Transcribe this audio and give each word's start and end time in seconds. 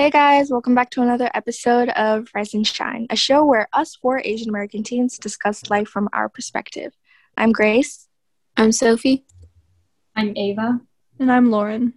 Hey 0.00 0.08
guys, 0.08 0.50
welcome 0.50 0.74
back 0.74 0.88
to 0.92 1.02
another 1.02 1.30
episode 1.34 1.90
of 1.90 2.30
Rise 2.34 2.54
and 2.54 2.66
Shine, 2.66 3.06
a 3.10 3.16
show 3.16 3.44
where 3.44 3.68
us 3.74 3.96
four 3.96 4.22
Asian 4.24 4.48
American 4.48 4.82
teens 4.82 5.18
discuss 5.18 5.68
life 5.68 5.88
from 5.88 6.08
our 6.14 6.30
perspective. 6.30 6.94
I'm 7.36 7.52
Grace. 7.52 8.08
I'm 8.56 8.72
Sophie. 8.72 9.26
I'm 10.16 10.34
Ava. 10.38 10.80
And 11.18 11.30
I'm 11.30 11.50
Lauren. 11.50 11.92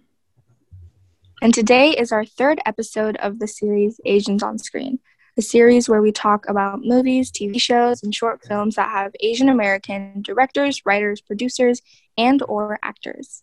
And 1.40 1.54
today 1.54 1.92
is 1.92 2.12
our 2.12 2.26
third 2.26 2.60
episode 2.66 3.16
of 3.22 3.38
the 3.38 3.48
series 3.48 3.98
Asians 4.04 4.42
on 4.42 4.58
Screen, 4.58 4.98
a 5.38 5.42
series 5.42 5.88
where 5.88 6.02
we 6.02 6.12
talk 6.12 6.46
about 6.46 6.84
movies, 6.84 7.32
TV 7.32 7.58
shows, 7.58 8.02
and 8.02 8.14
short 8.14 8.44
films 8.44 8.74
that 8.74 8.90
have 8.90 9.12
Asian 9.20 9.48
American 9.48 10.20
directors, 10.20 10.82
writers, 10.84 11.22
producers, 11.22 11.80
and 12.18 12.42
or 12.42 12.78
actors. 12.82 13.42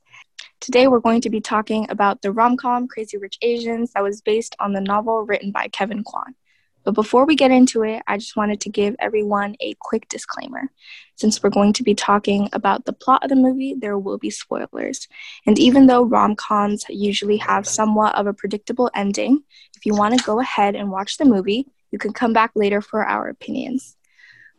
Today, 0.62 0.88
we're 0.88 1.00
going 1.00 1.22
to 1.22 1.32
be 1.32 1.42
talking 1.42 1.88
about 1.90 2.22
the 2.22 2.32
rom 2.32 2.56
com 2.56 2.88
Crazy 2.88 3.18
Rich 3.18 3.40
Asians 3.42 3.94
that 3.94 4.04
was 4.04 4.22
based 4.22 4.56
on 4.60 4.74
the 4.74 4.80
novel 4.80 5.26
written 5.26 5.52
by 5.52 5.68
Kevin 5.70 6.04
Kwan. 6.04 6.36
But 6.84 6.94
before 6.94 7.26
we 7.26 7.36
get 7.36 7.50
into 7.50 7.82
it, 7.82 8.04
I 8.06 8.20
just 8.20 8.36
wanted 8.36 8.62
to 8.62 8.70
give 8.70 8.96
everyone 9.00 9.56
a 9.60 9.74
quick 9.80 10.08
disclaimer. 10.08 10.70
Since 11.16 11.42
we're 11.42 11.50
going 11.50 11.74
to 11.74 11.84
be 11.84 11.96
talking 11.96 12.48
about 12.54 12.86
the 12.86 12.94
plot 12.94 13.24
of 13.24 13.30
the 13.30 13.36
movie, 13.36 13.74
there 13.74 13.98
will 13.98 14.20
be 14.20 14.30
spoilers. 14.30 15.08
And 15.48 15.58
even 15.58 15.88
though 15.88 16.04
rom 16.04 16.36
coms 16.36 16.86
usually 16.90 17.38
have 17.38 17.66
somewhat 17.66 18.14
of 18.14 18.28
a 18.28 18.34
predictable 18.34 18.92
ending, 18.94 19.42
if 19.76 19.88
you 19.88 19.96
want 19.96 20.16
to 20.16 20.24
go 20.24 20.40
ahead 20.40 20.76
and 20.76 20.92
watch 20.92 21.18
the 21.18 21.26
movie, 21.26 21.66
you 21.90 21.98
can 21.98 22.14
come 22.14 22.34
back 22.34 22.52
later 22.54 22.82
for 22.82 23.04
our 23.04 23.30
opinions. 23.30 23.98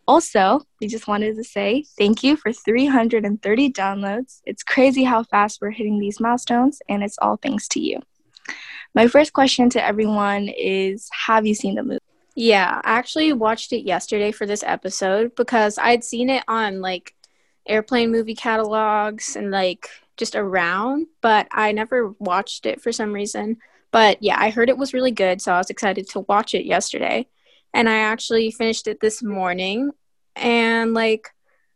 Also, 0.06 0.60
we 0.80 0.88
just 0.88 1.06
wanted 1.06 1.36
to 1.36 1.44
say 1.44 1.84
thank 1.96 2.24
you 2.24 2.36
for 2.36 2.52
330 2.52 3.72
downloads. 3.72 4.40
It's 4.44 4.62
crazy 4.62 5.04
how 5.04 5.22
fast 5.22 5.60
we're 5.60 5.70
hitting 5.70 5.98
these 5.98 6.20
milestones, 6.20 6.80
and 6.88 7.02
it's 7.02 7.18
all 7.18 7.36
thanks 7.36 7.68
to 7.68 7.80
you. 7.80 8.00
My 8.94 9.06
first 9.06 9.32
question 9.32 9.70
to 9.70 9.84
everyone 9.84 10.48
is 10.48 11.08
Have 11.26 11.46
you 11.46 11.54
seen 11.54 11.76
the 11.76 11.82
movie? 11.82 11.98
Yeah, 12.34 12.80
I 12.84 12.92
actually 12.98 13.32
watched 13.32 13.72
it 13.72 13.84
yesterday 13.86 14.32
for 14.32 14.46
this 14.46 14.64
episode 14.64 15.34
because 15.36 15.78
I'd 15.78 16.02
seen 16.02 16.30
it 16.30 16.42
on 16.48 16.80
like 16.80 17.14
airplane 17.66 18.10
movie 18.10 18.34
catalogs 18.34 19.36
and 19.36 19.50
like 19.50 19.88
just 20.16 20.34
around, 20.34 21.06
but 21.20 21.46
I 21.52 21.72
never 21.72 22.10
watched 22.18 22.66
it 22.66 22.80
for 22.80 22.90
some 22.90 23.12
reason. 23.12 23.58
But 23.92 24.22
yeah, 24.22 24.36
I 24.38 24.50
heard 24.50 24.68
it 24.68 24.78
was 24.78 24.94
really 24.94 25.10
good, 25.10 25.40
so 25.40 25.52
I 25.52 25.58
was 25.58 25.70
excited 25.70 26.08
to 26.10 26.20
watch 26.20 26.54
it 26.54 26.64
yesterday 26.64 27.28
and 27.74 27.88
I 27.88 27.98
actually 27.98 28.50
finished 28.50 28.86
it 28.86 29.00
this 29.00 29.22
morning. 29.22 29.90
And 30.36 30.94
like 30.94 31.30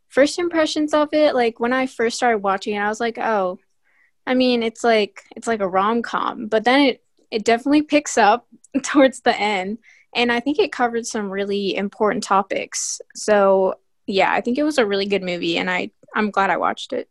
first 0.09 0.39
impressions 0.39 0.95
of 0.95 1.09
it, 1.13 1.35
like 1.35 1.61
when 1.61 1.73
I 1.73 1.87
first 1.87 2.17
started 2.17 2.39
watching 2.39 2.75
it, 2.75 2.81
I 2.81 2.89
was 2.89 3.01
like, 3.01 3.19
oh, 3.19 3.59
I 4.27 4.35
mean, 4.35 4.63
it's 4.63 4.83
like 4.83 5.23
it's 5.37 5.47
like 5.47 5.61
a 5.61 5.69
rom 5.69 6.03
com, 6.03 6.49
but 6.49 6.65
then 6.65 6.81
it 6.81 7.03
it 7.31 7.45
definitely 7.45 7.83
picks 7.83 8.19
up 8.19 8.47
towards 8.83 9.21
the 9.21 9.39
end, 9.39 9.79
and 10.15 10.33
I 10.33 10.41
think 10.41 10.59
it 10.59 10.73
covered 10.73 11.07
some 11.07 11.31
really 11.31 11.77
important 11.77 12.25
topics. 12.25 13.01
So 13.15 13.75
yeah, 14.07 14.33
I 14.33 14.41
think 14.41 14.59
it 14.59 14.65
was 14.65 14.79
a 14.79 14.87
really 14.87 15.07
good 15.07 15.23
movie, 15.23 15.59
and 15.59 15.71
I 15.71 15.91
I'm 16.15 16.31
glad 16.31 16.51
I 16.51 16.57
watched 16.57 16.93
it. 16.93 17.09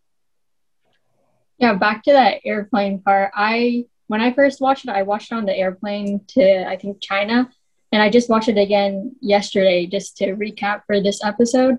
Yeah, 1.58 1.74
back 1.76 2.04
to 2.04 2.12
that 2.12 2.42
airplane 2.44 3.00
part. 3.02 3.32
I 3.34 3.86
when 4.08 4.22
I 4.22 4.34
first 4.34 4.60
watched 4.62 4.86
it, 4.86 4.92
I 4.92 5.04
watched 5.04 5.32
it 5.32 5.36
on 5.36 5.46
the 5.46 5.56
airplane 5.56 6.22
to 6.30 6.68
I 6.68 6.76
think 6.76 7.02
China, 7.02 7.50
and 7.96 8.04
I 8.04 8.10
just 8.10 8.30
watched 8.30 8.50
it 8.50 8.58
again 8.58 9.16
yesterday 9.22 9.86
just 9.86 10.18
to 10.18 10.36
recap 10.36 10.82
for 10.86 11.00
this 11.00 11.24
episode. 11.24 11.78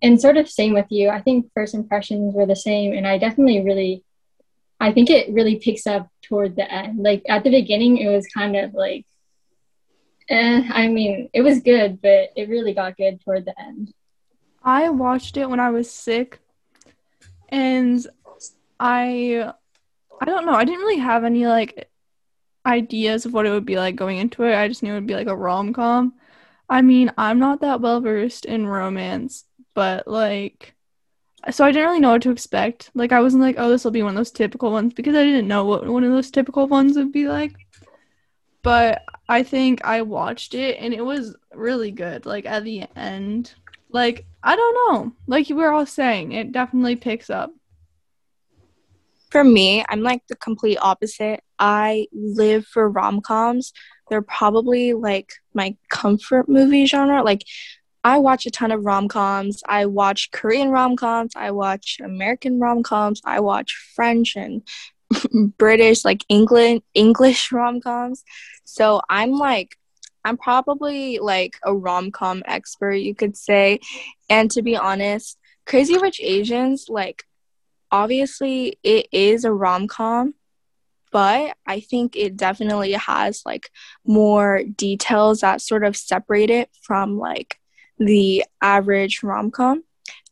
And 0.00 0.20
sort 0.20 0.36
of 0.36 0.48
same 0.48 0.72
with 0.72 0.86
you. 0.88 1.08
I 1.08 1.20
think 1.20 1.50
first 1.52 1.74
impressions 1.74 2.32
were 2.32 2.46
the 2.46 2.54
same. 2.54 2.92
And 2.92 3.04
I 3.04 3.18
definitely 3.18 3.64
really, 3.64 4.04
I 4.78 4.92
think 4.92 5.10
it 5.10 5.34
really 5.34 5.56
picks 5.56 5.84
up 5.84 6.08
toward 6.22 6.54
the 6.54 6.72
end. 6.72 7.02
Like 7.02 7.24
at 7.28 7.42
the 7.42 7.50
beginning, 7.50 7.96
it 7.96 8.08
was 8.08 8.24
kind 8.28 8.54
of 8.54 8.72
like, 8.72 9.04
eh, 10.28 10.62
I 10.70 10.86
mean, 10.86 11.28
it 11.32 11.42
was 11.42 11.58
good, 11.58 12.00
but 12.00 12.30
it 12.36 12.48
really 12.48 12.72
got 12.72 12.96
good 12.96 13.20
toward 13.22 13.44
the 13.44 13.60
end. 13.60 13.92
I 14.62 14.90
watched 14.90 15.36
it 15.36 15.50
when 15.50 15.58
I 15.58 15.70
was 15.70 15.90
sick. 15.90 16.38
And 17.48 18.06
I, 18.78 19.54
I 20.20 20.24
don't 20.24 20.46
know. 20.46 20.54
I 20.54 20.64
didn't 20.64 20.82
really 20.82 21.00
have 21.00 21.24
any 21.24 21.48
like 21.48 21.90
ideas 22.68 23.26
of 23.26 23.32
what 23.32 23.46
it 23.46 23.50
would 23.50 23.66
be 23.66 23.76
like 23.76 23.96
going 23.96 24.18
into 24.18 24.44
it. 24.44 24.54
I 24.54 24.68
just 24.68 24.82
knew 24.82 24.92
it 24.92 24.96
would 24.96 25.06
be 25.06 25.14
like 25.14 25.26
a 25.26 25.36
rom 25.36 25.72
com. 25.72 26.14
I 26.68 26.82
mean, 26.82 27.10
I'm 27.16 27.38
not 27.38 27.62
that 27.62 27.80
well 27.80 28.00
versed 28.00 28.44
in 28.44 28.66
romance, 28.66 29.44
but 29.74 30.06
like, 30.06 30.74
so 31.50 31.64
I 31.64 31.72
didn't 31.72 31.88
really 31.88 32.00
know 32.00 32.10
what 32.10 32.22
to 32.22 32.30
expect. 32.30 32.90
Like, 32.94 33.12
I 33.12 33.22
wasn't 33.22 33.42
like, 33.42 33.56
oh, 33.58 33.70
this 33.70 33.84
will 33.84 33.90
be 33.90 34.02
one 34.02 34.10
of 34.10 34.16
those 34.16 34.30
typical 34.30 34.70
ones 34.70 34.92
because 34.92 35.14
I 35.14 35.24
didn't 35.24 35.48
know 35.48 35.64
what 35.64 35.86
one 35.86 36.04
of 36.04 36.10
those 36.10 36.30
typical 36.30 36.66
ones 36.66 36.96
would 36.96 37.12
be 37.12 37.26
like. 37.28 37.54
But 38.62 39.02
I 39.28 39.44
think 39.44 39.84
I 39.84 40.02
watched 40.02 40.54
it 40.54 40.78
and 40.78 40.92
it 40.92 41.04
was 41.04 41.36
really 41.54 41.90
good. 41.90 42.26
Like, 42.26 42.44
at 42.44 42.64
the 42.64 42.84
end, 42.96 43.54
like, 43.88 44.26
I 44.42 44.56
don't 44.56 44.94
know. 44.94 45.12
Like, 45.26 45.48
you 45.48 45.56
were 45.56 45.72
all 45.72 45.86
saying, 45.86 46.32
it 46.32 46.52
definitely 46.52 46.96
picks 46.96 47.30
up. 47.30 47.52
For 49.30 49.44
me, 49.44 49.84
I'm 49.88 50.02
like 50.02 50.22
the 50.28 50.36
complete 50.36 50.78
opposite. 50.80 51.40
I 51.58 52.06
live 52.12 52.66
for 52.66 52.88
rom 52.88 53.20
coms. 53.20 53.72
They're 54.08 54.22
probably 54.22 54.94
like 54.94 55.32
my 55.52 55.76
comfort 55.90 56.48
movie 56.48 56.86
genre. 56.86 57.22
Like, 57.22 57.42
I 58.04 58.18
watch 58.18 58.46
a 58.46 58.50
ton 58.50 58.70
of 58.70 58.84
rom 58.84 59.08
coms. 59.08 59.62
I 59.68 59.86
watch 59.86 60.30
Korean 60.30 60.70
rom 60.70 60.96
coms. 60.96 61.32
I 61.36 61.50
watch 61.50 61.98
American 62.02 62.58
rom 62.58 62.82
coms. 62.82 63.20
I 63.24 63.40
watch 63.40 63.74
French 63.94 64.34
and 64.36 64.62
British, 65.58 66.04
like 66.04 66.24
England, 66.28 66.82
English 66.94 67.52
rom 67.52 67.80
coms. 67.80 68.24
So 68.64 69.02
I'm 69.10 69.32
like, 69.32 69.76
I'm 70.24 70.36
probably 70.36 71.18
like 71.18 71.58
a 71.64 71.74
rom 71.74 72.10
com 72.10 72.42
expert, 72.46 72.92
you 72.92 73.14
could 73.14 73.36
say. 73.36 73.80
And 74.28 74.50
to 74.52 74.62
be 74.62 74.76
honest, 74.76 75.38
Crazy 75.66 75.98
Rich 75.98 76.20
Asians, 76.22 76.86
like, 76.88 77.24
obviously 77.90 78.78
it 78.82 79.08
is 79.12 79.44
a 79.44 79.52
rom-com 79.52 80.34
but 81.10 81.56
i 81.66 81.80
think 81.80 82.16
it 82.16 82.36
definitely 82.36 82.92
has 82.92 83.42
like 83.46 83.70
more 84.06 84.62
details 84.76 85.40
that 85.40 85.60
sort 85.60 85.84
of 85.84 85.96
separate 85.96 86.50
it 86.50 86.70
from 86.82 87.18
like 87.18 87.58
the 87.98 88.44
average 88.62 89.22
rom-com. 89.22 89.82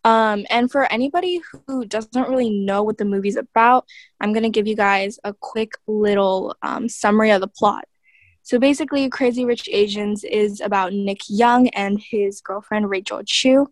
Um, 0.05 0.47
and 0.51 0.71
for 0.71 0.85
anybody 0.85 1.41
who 1.67 1.85
doesn't 1.85 2.29
really 2.29 2.51
know 2.51 2.85
what 2.85 2.97
the 2.97 3.05
movie's 3.05 3.37
about 3.37 3.87
i'm 4.21 4.33
going 4.33 4.45
to 4.45 4.51
give 4.51 4.67
you 4.67 4.77
guys 4.77 5.19
a 5.25 5.35
quick 5.35 5.73
little 5.87 6.55
um, 6.63 6.89
summary 6.89 7.31
of 7.31 7.41
the 7.41 7.49
plot. 7.49 7.85
So 8.43 8.61
basically 8.61 9.09
crazy 9.09 9.45
rich 9.45 9.69
asians 9.73 10.23
is 10.23 10.61
about 10.61 10.93
nick 10.93 11.23
young 11.29 11.69
and 11.71 12.01
his 12.01 12.41
girlfriend 12.41 12.89
rachel 12.89 13.23
chu 13.25 13.69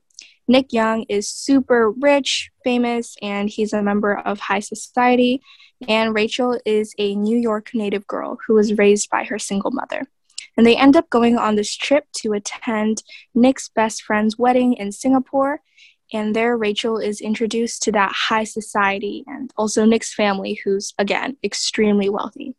Nick 0.47 0.73
Young 0.73 1.05
is 1.09 1.29
super 1.29 1.91
rich, 1.91 2.51
famous, 2.63 3.17
and 3.23 3.49
he's 3.49 3.73
a 3.73 3.83
member 3.83 4.19
of 4.19 4.41
high 4.41 4.61
society. 4.61 5.41
And 5.89 6.15
Rachel 6.15 6.59
is 6.65 6.95
a 6.99 7.15
New 7.15 7.39
York 7.39 7.71
native 7.75 8.07
girl 8.07 8.39
who 8.47 8.55
was 8.55 8.79
raised 8.79 9.11
by 9.11 9.25
her 9.25 9.39
single 9.39 9.71
mother. 9.71 10.03
And 10.57 10.67
they 10.67 10.77
end 10.77 10.97
up 10.97 11.11
going 11.11 11.37
on 11.37 11.57
this 11.57 11.75
trip 11.75 12.05
to 12.19 12.33
attend 12.33 13.03
Nick's 13.35 13.69
best 13.69 14.03
friend's 14.03 14.39
wedding 14.39 14.75
in 14.75 14.93
Singapore. 14.93 15.61
And 16.13 16.37
there, 16.37 16.57
Rachel 16.57 16.99
is 16.99 17.21
introduced 17.21 17.83
to 17.85 17.93
that 17.93 18.13
high 18.13 18.45
society 18.45 19.25
and 19.27 19.51
also 19.57 19.85
Nick's 19.85 20.15
family, 20.15 20.61
who's, 20.65 20.95
again, 20.99 21.37
extremely 21.43 22.09
wealthy. 22.09 22.55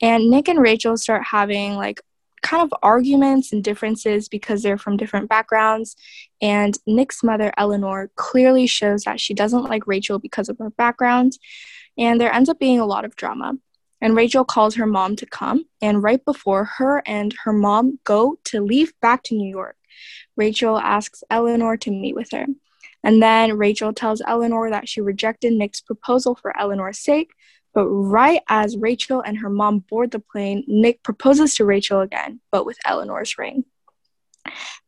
And 0.00 0.30
Nick 0.30 0.48
and 0.48 0.60
Rachel 0.60 0.96
start 0.96 1.22
having 1.24 1.74
like 1.74 2.00
kind 2.42 2.62
of 2.62 2.78
arguments 2.82 3.52
and 3.52 3.64
differences 3.64 4.28
because 4.28 4.62
they're 4.62 4.78
from 4.78 4.96
different 4.96 5.28
backgrounds. 5.28 5.96
And 6.40 6.76
Nick's 6.86 7.22
mother, 7.22 7.52
Eleanor, 7.56 8.10
clearly 8.16 8.66
shows 8.66 9.04
that 9.04 9.20
she 9.20 9.32
doesn't 9.32 9.64
like 9.64 9.86
Rachel 9.86 10.18
because 10.18 10.48
of 10.48 10.58
her 10.58 10.70
background. 10.70 11.38
And 11.96 12.20
there 12.20 12.32
ends 12.32 12.48
up 12.48 12.58
being 12.58 12.80
a 12.80 12.86
lot 12.86 13.04
of 13.04 13.16
drama. 13.16 13.54
And 14.00 14.16
Rachel 14.16 14.44
calls 14.44 14.74
her 14.74 14.86
mom 14.86 15.16
to 15.16 15.26
come. 15.26 15.64
And 15.80 16.02
right 16.02 16.22
before 16.24 16.64
her 16.64 17.02
and 17.06 17.34
her 17.44 17.52
mom 17.52 18.00
go 18.04 18.38
to 18.44 18.60
leave 18.60 18.92
back 19.00 19.22
to 19.24 19.34
New 19.36 19.48
York, 19.48 19.76
Rachel 20.36 20.78
asks 20.78 21.22
Eleanor 21.30 21.76
to 21.78 21.90
meet 21.90 22.14
with 22.14 22.30
her. 22.32 22.46
And 23.04 23.22
then 23.22 23.56
Rachel 23.56 23.92
tells 23.92 24.22
Eleanor 24.26 24.70
that 24.70 24.88
she 24.88 25.00
rejected 25.00 25.52
Nick's 25.52 25.80
proposal 25.80 26.34
for 26.34 26.56
Eleanor's 26.58 26.98
sake 26.98 27.30
but 27.74 27.86
right 27.86 28.42
as 28.48 28.76
Rachel 28.76 29.20
and 29.20 29.38
her 29.38 29.50
mom 29.50 29.80
board 29.80 30.10
the 30.10 30.18
plane, 30.18 30.64
Nick 30.66 31.02
proposes 31.02 31.54
to 31.56 31.64
Rachel 31.64 32.00
again, 32.00 32.40
but 32.50 32.66
with 32.66 32.78
Eleanor's 32.84 33.38
ring. 33.38 33.64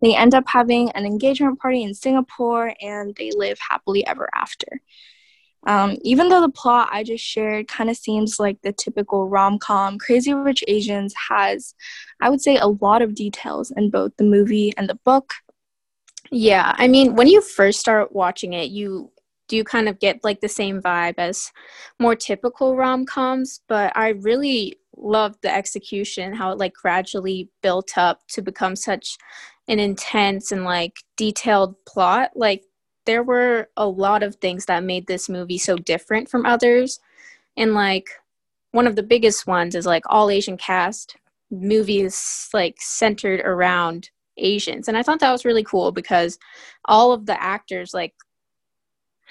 They 0.03 0.15
end 0.17 0.35
up 0.35 0.45
having 0.47 0.91
an 0.93 1.07
engagement 1.07 1.61
party 1.61 1.83
in 1.83 1.95
Singapore 1.95 2.75
and 2.81 3.15
they 3.17 3.31
live 3.35 3.59
happily 3.59 4.07
ever 4.07 4.29
after. 4.35 4.81
Um, 5.67 5.97
even 6.03 6.29
though 6.29 6.43
the 6.43 6.51
plot 6.51 6.91
I 6.93 7.05
just 7.05 7.25
shared 7.25 7.69
kind 7.69 7.89
of 7.89 7.97
seems 7.97 8.39
like 8.39 8.61
the 8.61 8.73
typical 8.73 9.29
rom 9.29 9.59
com, 9.59 9.99
Crazy 9.99 10.35
Rich 10.35 10.63
Asians 10.69 11.15
has, 11.31 11.75
I 12.21 12.29
would 12.29 12.43
say, 12.43 12.57
a 12.57 12.67
lot 12.67 13.01
of 13.01 13.15
details 13.15 13.73
in 13.75 13.91
both 13.91 14.13
the 14.19 14.25
movie 14.25 14.75
and 14.77 14.89
the 14.89 14.99
book. 15.07 15.33
Yeah, 16.31 16.75
I 16.77 16.89
mean, 16.89 17.15
when 17.15 17.29
you 17.29 17.41
first 17.41 17.81
start 17.81 18.13
watching 18.13 18.53
it, 18.53 18.71
you 18.71 19.11
do 19.49 19.57
you 19.57 19.65
kind 19.65 19.89
of 19.89 19.99
get 19.99 20.25
like 20.25 20.41
the 20.41 20.49
same 20.49 20.81
vibe 20.81 21.15
as 21.19 21.53
more 21.99 22.17
typical 22.17 22.77
rom-coms 22.77 23.61
but 23.69 23.93
i 23.97 24.09
really 24.09 24.79
loved 24.97 25.43
the 25.43 25.55
execution, 25.55 26.35
how 26.35 26.51
it 26.53 26.59
like 26.59 26.75
gradually 26.75 27.49
built 27.63 27.97
up 27.97 28.27
to 28.29 28.43
become 28.43 28.77
such 28.77 29.17
an 29.69 29.79
intense 29.79 30.53
and 30.53 30.65
like 30.65 30.99
detailed 31.17 31.75
plot. 31.85 32.31
Like 32.35 32.65
there 33.07 33.23
were 33.23 33.69
a 33.77 33.87
lot 33.87 34.23
of 34.23 34.37
things 34.37 34.67
that 34.67 34.85
made 34.85 35.07
this 35.07 35.29
movie 35.29 35.59
so 35.59 35.77
different 35.77 36.29
from 36.29 36.47
others. 36.47 37.01
And 37.57 37.75
like 37.75 38.09
one 38.73 38.87
of 38.87 38.97
the 38.97 39.03
biggest 39.03 39.47
ones 39.47 39.75
is 39.75 39.87
like 39.87 40.05
all 40.07 40.31
Asian 40.31 40.57
cast 40.57 41.17
movies 41.51 42.49
like 42.53 42.77
centered 42.81 43.41
around 43.41 44.11
Asians. 44.37 44.89
And 44.89 44.97
I 44.97 45.03
thought 45.03 45.21
that 45.21 45.33
was 45.33 45.45
really 45.45 45.63
cool 45.63 45.93
because 45.93 46.39
all 46.87 47.13
of 47.13 47.27
the 47.27 47.41
actors 47.41 47.95
like 47.95 48.15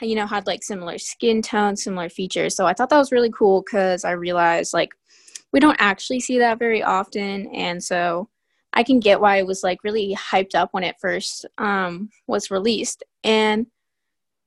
you 0.01 0.15
know 0.15 0.27
had 0.27 0.47
like 0.47 0.63
similar 0.63 0.97
skin 0.97 1.41
tone, 1.41 1.75
similar 1.75 2.09
features. 2.09 2.55
So 2.55 2.65
I 2.65 2.73
thought 2.73 2.89
that 2.89 2.97
was 2.97 3.11
really 3.11 3.31
cool 3.31 3.63
cuz 3.63 4.03
I 4.03 4.11
realized 4.11 4.73
like 4.73 4.93
we 5.51 5.59
don't 5.59 5.79
actually 5.79 6.19
see 6.19 6.39
that 6.39 6.59
very 6.59 6.81
often 6.81 7.47
and 7.53 7.83
so 7.83 8.29
I 8.73 8.83
can 8.83 8.99
get 8.99 9.21
why 9.21 9.37
it 9.37 9.45
was 9.45 9.63
like 9.63 9.83
really 9.83 10.15
hyped 10.15 10.55
up 10.55 10.69
when 10.73 10.83
it 10.83 10.95
first 10.99 11.45
um 11.57 12.09
was 12.27 12.51
released. 12.51 13.03
And 13.23 13.67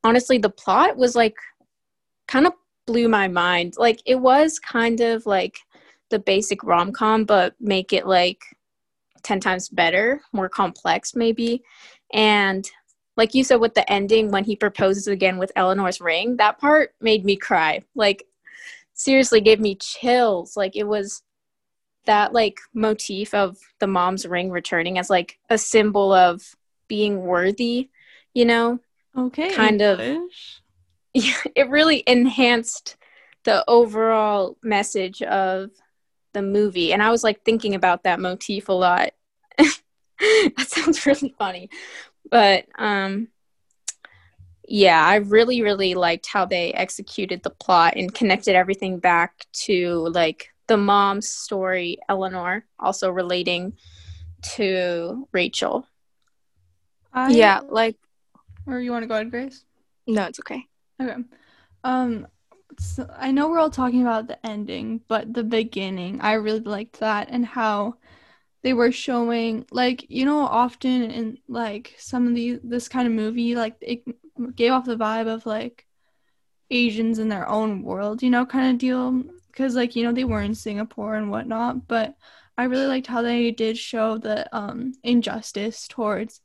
honestly 0.04 0.38
the 0.38 0.50
plot 0.50 0.96
was 0.96 1.14
like 1.14 1.36
kind 2.28 2.46
of 2.46 2.52
blew 2.86 3.08
my 3.08 3.28
mind. 3.28 3.74
Like 3.78 4.00
it 4.06 4.16
was 4.16 4.58
kind 4.58 5.00
of 5.00 5.26
like 5.26 5.58
the 6.10 6.18
basic 6.18 6.62
rom-com 6.64 7.24
but 7.24 7.54
make 7.60 7.92
it 7.92 8.06
like 8.06 8.40
10 9.22 9.40
times 9.40 9.68
better, 9.68 10.20
more 10.32 10.48
complex 10.48 11.14
maybe. 11.14 11.62
And 12.12 12.68
like 13.16 13.34
you 13.34 13.44
said 13.44 13.56
with 13.56 13.74
the 13.74 13.90
ending 13.90 14.30
when 14.30 14.44
he 14.44 14.56
proposes 14.56 15.06
again 15.06 15.38
with 15.38 15.52
Eleanor's 15.56 16.00
ring, 16.00 16.36
that 16.36 16.58
part 16.58 16.94
made 17.00 17.24
me 17.24 17.36
cry. 17.36 17.82
Like 17.94 18.24
seriously 18.94 19.40
gave 19.40 19.60
me 19.60 19.74
chills. 19.74 20.56
Like 20.56 20.76
it 20.76 20.84
was 20.84 21.22
that 22.06 22.32
like 22.32 22.58
motif 22.74 23.34
of 23.34 23.58
the 23.80 23.86
mom's 23.86 24.26
ring 24.26 24.50
returning 24.50 24.98
as 24.98 25.10
like 25.10 25.38
a 25.50 25.58
symbol 25.58 26.12
of 26.12 26.54
being 26.88 27.22
worthy, 27.22 27.90
you 28.34 28.44
know? 28.44 28.78
Okay. 29.16 29.52
Kind 29.54 29.82
of 29.82 30.00
it 31.14 31.68
really 31.70 32.02
enhanced 32.06 32.96
the 33.44 33.64
overall 33.68 34.58
message 34.62 35.22
of 35.22 35.70
the 36.34 36.42
movie 36.42 36.92
and 36.92 37.02
i 37.02 37.10
was 37.10 37.24
like 37.24 37.42
thinking 37.44 37.74
about 37.74 38.02
that 38.02 38.20
motif 38.20 38.68
a 38.68 38.72
lot 38.72 39.10
that 39.58 40.66
sounds 40.66 41.06
really 41.06 41.34
funny 41.38 41.70
but 42.30 42.66
um 42.78 43.28
yeah 44.68 45.04
i 45.04 45.16
really 45.16 45.62
really 45.62 45.94
liked 45.94 46.26
how 46.26 46.44
they 46.44 46.72
executed 46.72 47.42
the 47.42 47.50
plot 47.50 47.94
and 47.96 48.14
connected 48.14 48.54
everything 48.54 48.98
back 48.98 49.46
to 49.52 50.08
like 50.08 50.48
the 50.66 50.76
mom's 50.76 51.28
story 51.28 51.98
eleanor 52.08 52.64
also 52.78 53.10
relating 53.10 53.72
to 54.42 55.28
rachel. 55.32 55.86
I, 57.12 57.30
yeah 57.30 57.60
like 57.68 57.96
or 58.66 58.80
you 58.80 58.90
want 58.90 59.04
to 59.04 59.06
go 59.06 59.14
ahead 59.14 59.30
grace? 59.30 59.64
No 60.06 60.24
it's 60.24 60.40
okay. 60.40 60.66
Okay. 61.00 61.22
Um 61.84 62.26
so 62.78 63.08
I 63.16 63.30
know 63.30 63.48
we're 63.48 63.58
all 63.58 63.70
talking 63.70 64.02
about 64.02 64.28
the 64.28 64.44
ending, 64.44 65.00
but 65.08 65.32
the 65.32 65.44
beginning, 65.44 66.20
I 66.20 66.34
really 66.34 66.60
liked 66.60 67.00
that 67.00 67.28
and 67.30 67.46
how 67.46 67.94
they 68.66 68.72
were 68.72 68.90
showing 68.90 69.64
like 69.70 70.10
you 70.10 70.24
know 70.24 70.40
often 70.40 71.08
in 71.08 71.38
like 71.46 71.94
some 71.98 72.26
of 72.26 72.34
these 72.34 72.58
this 72.64 72.88
kind 72.88 73.06
of 73.06 73.14
movie 73.14 73.54
like 73.54 73.76
it 73.80 74.02
gave 74.56 74.72
off 74.72 74.84
the 74.84 74.96
vibe 74.96 75.28
of 75.32 75.46
like 75.46 75.86
Asians 76.68 77.20
in 77.20 77.28
their 77.28 77.48
own 77.48 77.84
world, 77.84 78.24
you 78.24 78.30
know, 78.30 78.44
kind 78.44 78.72
of 78.72 78.78
deal 78.78 79.22
because 79.52 79.76
like 79.76 79.94
you 79.94 80.02
know 80.02 80.10
they 80.10 80.24
were 80.24 80.42
in 80.42 80.56
Singapore 80.56 81.14
and 81.14 81.30
whatnot, 81.30 81.86
but 81.86 82.16
I 82.58 82.64
really 82.64 82.88
liked 82.88 83.06
how 83.06 83.22
they 83.22 83.52
did 83.52 83.78
show 83.78 84.18
the 84.18 84.52
um 84.56 84.94
injustice 85.04 85.86
towards 85.86 86.40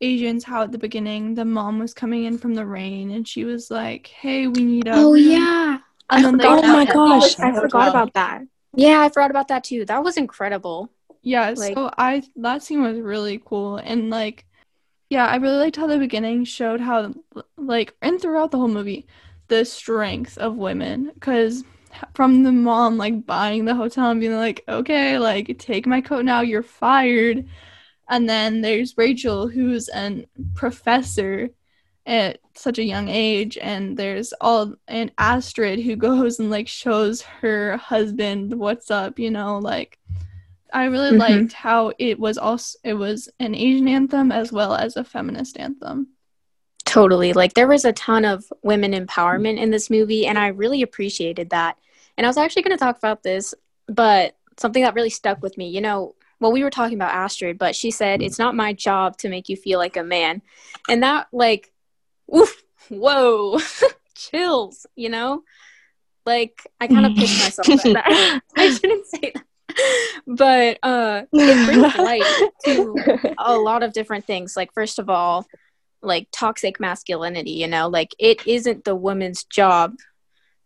Asians 0.00 0.42
how 0.42 0.62
at 0.62 0.72
the 0.72 0.78
beginning 0.78 1.36
the 1.36 1.44
mom 1.44 1.78
was 1.78 1.94
coming 1.94 2.24
in 2.24 2.36
from 2.36 2.54
the 2.54 2.66
rain 2.66 3.12
and 3.12 3.28
she 3.28 3.44
was 3.44 3.70
like, 3.70 4.08
"Hey, 4.08 4.48
we 4.48 4.64
need 4.64 4.88
a." 4.88 4.94
Oh 4.96 5.14
yeah. 5.14 5.78
And 6.10 6.26
I 6.26 6.30
forgot, 6.32 6.64
oh 6.64 6.66
my 6.66 6.84
gosh, 6.84 7.38
I 7.38 7.52
forgot 7.52 7.90
about 7.90 8.14
that. 8.14 8.42
Yeah, 8.74 9.00
I 9.02 9.08
forgot 9.08 9.30
about 9.30 9.46
that 9.48 9.62
too. 9.62 9.84
That 9.84 10.02
was 10.02 10.16
incredible. 10.16 10.90
Yeah, 11.22 11.50
like, 11.56 11.74
so 11.74 11.90
I 11.96 12.22
that 12.36 12.62
scene 12.62 12.82
was 12.82 12.98
really 12.98 13.40
cool 13.44 13.76
and 13.76 14.10
like 14.10 14.46
yeah, 15.10 15.26
I 15.26 15.36
really 15.36 15.56
liked 15.58 15.76
how 15.76 15.88
the 15.88 15.98
beginning 15.98 16.44
showed 16.44 16.80
how 16.80 17.12
like 17.56 17.94
and 18.00 18.20
throughout 18.20 18.52
the 18.52 18.58
whole 18.58 18.68
movie 18.68 19.06
the 19.48 19.64
strength 19.64 20.38
of 20.38 20.56
women 20.56 21.12
cuz 21.20 21.64
from 22.14 22.44
the 22.44 22.52
mom 22.52 22.96
like 22.96 23.26
buying 23.26 23.64
the 23.64 23.74
hotel 23.74 24.10
and 24.10 24.20
being 24.20 24.36
like, 24.36 24.62
"Okay, 24.68 25.18
like 25.18 25.58
take 25.58 25.86
my 25.86 26.00
coat 26.00 26.24
now, 26.24 26.40
you're 26.40 26.62
fired." 26.62 27.46
And 28.08 28.28
then 28.28 28.60
there's 28.62 28.96
Rachel, 28.98 29.48
who's 29.48 29.88
a 29.90 30.26
professor 30.54 31.50
at 32.06 32.40
such 32.56 32.78
a 32.78 32.84
young 32.84 33.08
age, 33.08 33.58
and 33.58 33.96
there's 33.96 34.32
all 34.40 34.74
and 34.88 35.12
Astrid 35.18 35.80
who 35.80 35.96
goes 35.96 36.38
and 36.40 36.50
like 36.50 36.68
shows 36.68 37.22
her 37.22 37.76
husband 37.76 38.54
what's 38.58 38.90
up, 38.90 39.18
you 39.18 39.30
know, 39.30 39.58
like 39.58 39.98
I 40.72 40.84
really 40.84 41.10
mm-hmm. 41.10 41.40
liked 41.40 41.52
how 41.52 41.92
it 41.98 42.18
was 42.18 42.38
also 42.38 42.78
it 42.84 42.94
was 42.94 43.28
an 43.38 43.54
Asian 43.54 43.88
anthem 43.88 44.32
as 44.32 44.52
well 44.52 44.74
as 44.74 44.96
a 44.96 45.04
feminist 45.04 45.58
anthem. 45.58 46.08
Totally. 46.84 47.32
Like 47.32 47.54
there 47.54 47.68
was 47.68 47.84
a 47.84 47.92
ton 47.92 48.24
of 48.24 48.44
women 48.62 48.92
empowerment 48.92 49.58
in 49.58 49.70
this 49.70 49.90
movie 49.90 50.26
and 50.26 50.38
I 50.38 50.48
really 50.48 50.82
appreciated 50.82 51.50
that. 51.50 51.76
And 52.16 52.26
I 52.26 52.28
was 52.28 52.36
actually 52.36 52.62
going 52.62 52.76
to 52.76 52.84
talk 52.84 52.98
about 52.98 53.22
this, 53.22 53.54
but 53.86 54.36
something 54.58 54.82
that 54.82 54.94
really 54.94 55.10
stuck 55.10 55.40
with 55.42 55.56
me, 55.56 55.68
you 55.68 55.80
know, 55.80 56.14
well, 56.40 56.52
we 56.52 56.64
were 56.64 56.70
talking 56.70 56.96
about 56.96 57.14
Astrid, 57.14 57.58
but 57.58 57.76
she 57.76 57.90
said, 57.90 58.22
it's 58.22 58.38
not 58.38 58.54
my 58.54 58.72
job 58.72 59.18
to 59.18 59.28
make 59.28 59.48
you 59.48 59.56
feel 59.56 59.78
like 59.78 59.96
a 59.96 60.02
man. 60.02 60.42
And 60.88 61.02
that, 61.02 61.28
like, 61.32 61.70
oof, 62.34 62.62
whoa, 62.88 63.60
chills, 64.14 64.86
you 64.96 65.10
know? 65.10 65.44
Like, 66.24 66.66
I 66.80 66.86
kind 66.88 67.06
of 67.06 67.14
pissed 67.14 67.58
myself 67.58 67.86
at 67.86 67.92
that. 67.92 68.40
I 68.56 68.70
shouldn't 68.70 69.06
say 69.06 69.32
that. 69.34 69.44
But 70.26 70.78
uh, 70.82 71.22
it 71.32 71.66
brings 71.66 71.96
light 71.96 72.50
to 72.64 73.34
a 73.38 73.56
lot 73.56 73.82
of 73.82 73.92
different 73.92 74.26
things. 74.26 74.54
Like, 74.56 74.72
first 74.72 74.98
of 74.98 75.08
all, 75.10 75.46
like 76.02 76.28
toxic 76.30 76.78
masculinity, 76.78 77.52
you 77.52 77.66
know? 77.66 77.88
Like, 77.88 78.14
it 78.18 78.46
isn't 78.46 78.84
the 78.84 78.94
woman's 78.94 79.44
job 79.44 79.96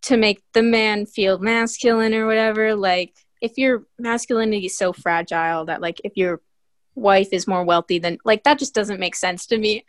to 0.03 0.17
make 0.17 0.43
the 0.53 0.63
man 0.63 1.07
feel 1.07 1.39
masculine 1.39 2.13
or 2.13 2.27
whatever. 2.27 2.75
Like, 2.75 3.15
if 3.45 3.59
your 3.59 3.85
masculinity 3.99 4.65
is 4.65 4.79
so 4.79 4.95
fragile 4.95 5.67
that 5.67 5.83
like 5.83 6.01
if 6.03 6.17
your 6.17 6.41
wife 6.95 7.29
is 7.31 7.47
more 7.47 7.63
wealthy 7.63 7.99
than 7.99 8.17
like 8.25 8.43
that 8.45 8.59
just 8.59 8.75
doesn't 8.75 8.99
make 8.99 9.15
sense 9.15 9.45
to 9.45 9.59
me 9.59 9.85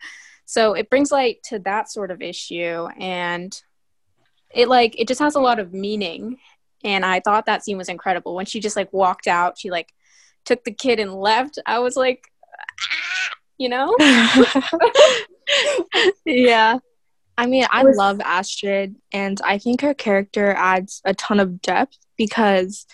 so 0.45 0.74
it 0.74 0.89
brings 0.89 1.10
light 1.10 1.38
to 1.41 1.57
that 1.60 1.89
sort 1.89 2.12
of 2.12 2.22
issue 2.22 2.86
and 3.00 3.62
it 4.53 4.67
like 4.67 5.00
it 5.00 5.07
just 5.07 5.22
has 5.22 5.36
a 5.36 5.39
lot 5.39 5.57
of 5.57 5.74
meaning 5.74 6.38
and 6.84 7.05
i 7.05 7.20
thought 7.20 7.46
that 7.46 7.63
scene 7.63 7.77
was 7.77 7.89
incredible 7.89 8.36
when 8.36 8.46
she 8.46 8.60
just 8.60 8.75
like 8.75 8.91
walked 8.94 9.27
out 9.27 9.58
she 9.58 9.70
like 9.70 9.94
took 10.46 10.63
the 10.63 10.72
kid 10.72 11.00
and 11.00 11.13
left 11.13 11.60
i 11.65 11.79
was 11.79 11.96
like 11.96 12.25
ah! 12.82 13.36
you 13.58 13.70
know 13.70 13.96
yeah 16.25 16.77
i 17.38 17.46
mean 17.46 17.65
i 17.72 17.84
love 17.84 18.20
astrid 18.22 18.96
and 19.12 19.41
i 19.44 19.58
think 19.58 19.82
her 19.82 19.94
character 19.94 20.53
adds 20.53 21.01
a 21.05 21.13
ton 21.13 21.39
of 21.39 21.62
depth 21.62 21.98
because 22.17 22.86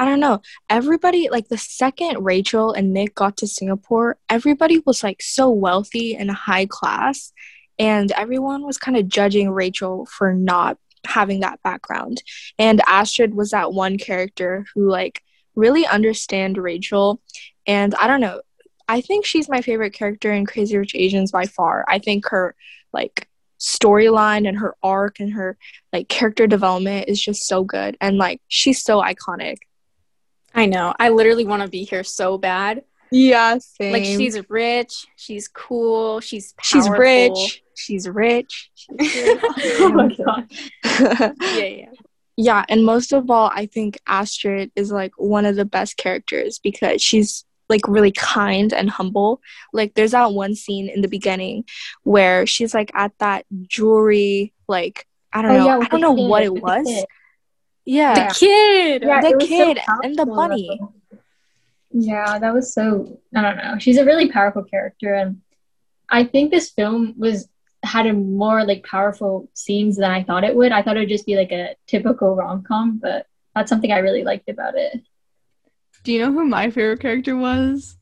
I 0.00 0.06
don't 0.06 0.20
know. 0.20 0.40
Everybody, 0.70 1.28
like 1.28 1.48
the 1.48 1.58
second 1.58 2.24
Rachel 2.24 2.72
and 2.72 2.94
Nick 2.94 3.14
got 3.14 3.36
to 3.36 3.46
Singapore, 3.46 4.16
everybody 4.30 4.82
was 4.86 5.02
like 5.02 5.20
so 5.20 5.50
wealthy 5.50 6.16
and 6.16 6.30
high 6.30 6.64
class. 6.64 7.34
And 7.78 8.10
everyone 8.12 8.64
was 8.64 8.78
kind 8.78 8.96
of 8.96 9.08
judging 9.08 9.50
Rachel 9.50 10.06
for 10.06 10.32
not 10.32 10.78
having 11.06 11.40
that 11.40 11.62
background. 11.62 12.22
And 12.58 12.80
Astrid 12.86 13.34
was 13.34 13.50
that 13.50 13.72
one 13.72 13.98
character 13.98 14.66
who 14.74 14.88
like 14.88 15.22
really 15.54 15.86
understand 15.86 16.58
Rachel. 16.58 17.20
And 17.66 17.94
I 17.94 18.06
don't 18.06 18.20
know. 18.20 18.40
I 18.88 19.00
think 19.00 19.24
she's 19.24 19.48
my 19.48 19.62
favorite 19.62 19.92
character 19.92 20.32
in 20.32 20.46
Crazy 20.46 20.76
Rich 20.76 20.94
Asians 20.94 21.30
by 21.30 21.46
far. 21.46 21.84
I 21.88 21.98
think 21.98 22.28
her 22.28 22.54
like 22.92 23.28
storyline 23.58 24.48
and 24.48 24.58
her 24.58 24.74
arc 24.82 25.20
and 25.20 25.32
her 25.34 25.56
like 25.92 26.08
character 26.08 26.46
development 26.46 27.08
is 27.08 27.20
just 27.20 27.46
so 27.46 27.62
good 27.62 27.96
and 28.00 28.16
like 28.16 28.40
she's 28.48 28.82
so 28.82 29.02
iconic 29.02 29.56
I 30.54 30.66
know. 30.66 30.94
I 30.98 31.10
literally 31.10 31.44
want 31.44 31.62
to 31.62 31.68
be 31.68 31.84
here 31.84 32.04
so 32.04 32.36
bad. 32.38 32.82
Yeah, 33.12 33.58
same. 33.58 33.92
Like 33.92 34.04
she's 34.04 34.38
rich, 34.48 35.06
she's 35.16 35.48
cool, 35.48 36.20
she's 36.20 36.54
powerful. 36.54 36.80
she's 36.80 36.88
rich, 36.88 37.62
she's 37.74 38.08
rich. 38.08 38.70
oh 39.00 39.92
my 39.92 40.14
god. 40.24 40.50
yeah, 41.40 41.64
yeah. 41.64 41.90
Yeah, 42.36 42.64
and 42.70 42.86
most 42.86 43.12
of 43.12 43.30
all, 43.30 43.50
I 43.54 43.66
think 43.66 43.98
Astrid 44.06 44.72
is 44.74 44.90
like 44.90 45.12
one 45.18 45.44
of 45.44 45.56
the 45.56 45.66
best 45.66 45.98
characters 45.98 46.58
because 46.58 47.02
she's 47.02 47.44
like 47.68 47.86
really 47.86 48.12
kind 48.12 48.72
and 48.72 48.88
humble. 48.88 49.42
Like 49.72 49.94
there's 49.94 50.12
that 50.12 50.32
one 50.32 50.54
scene 50.54 50.88
in 50.88 51.02
the 51.02 51.08
beginning 51.08 51.64
where 52.02 52.46
she's 52.46 52.72
like 52.72 52.90
at 52.94 53.12
that 53.18 53.44
jewelry 53.68 54.54
like 54.68 55.06
I 55.32 55.42
don't 55.42 55.52
oh, 55.52 55.58
know, 55.58 55.66
yeah, 55.66 55.78
I 55.78 55.88
don't 55.88 56.00
know 56.00 56.12
what 56.12 56.42
it 56.42 56.54
was 56.54 57.04
Yeah. 57.84 58.28
The 58.28 58.34
kid. 58.34 59.02
Yeah, 59.02 59.20
the 59.20 59.28
it 59.28 59.36
was 59.36 59.48
so 59.48 59.48
kid 59.48 59.78
and 60.02 60.16
the 60.16 60.24
powerful, 60.24 60.48
bunny. 60.48 60.80
Though. 61.92 62.00
Yeah, 62.00 62.38
that 62.38 62.54
was 62.54 62.72
so. 62.72 63.18
I 63.34 63.42
don't 63.42 63.56
know. 63.56 63.78
She's 63.78 63.98
a 63.98 64.04
really 64.04 64.30
powerful 64.30 64.62
character, 64.62 65.14
and 65.14 65.40
I 66.08 66.24
think 66.24 66.50
this 66.50 66.70
film 66.70 67.14
was 67.18 67.48
had 67.82 68.06
a 68.06 68.12
more 68.12 68.64
like 68.64 68.84
powerful 68.84 69.48
scenes 69.54 69.96
than 69.96 70.10
I 70.10 70.22
thought 70.22 70.44
it 70.44 70.54
would. 70.54 70.72
I 70.72 70.82
thought 70.82 70.96
it 70.96 71.00
would 71.00 71.08
just 71.08 71.26
be 71.26 71.36
like 71.36 71.52
a 71.52 71.74
typical 71.86 72.36
rom 72.36 72.62
com, 72.62 72.98
but 72.98 73.26
that's 73.54 73.68
something 73.70 73.90
I 73.90 73.98
really 73.98 74.22
liked 74.22 74.48
about 74.48 74.74
it. 74.76 75.00
Do 76.04 76.12
you 76.12 76.20
know 76.20 76.32
who 76.32 76.46
my 76.46 76.70
favorite 76.70 77.00
character 77.00 77.36
was? 77.36 77.96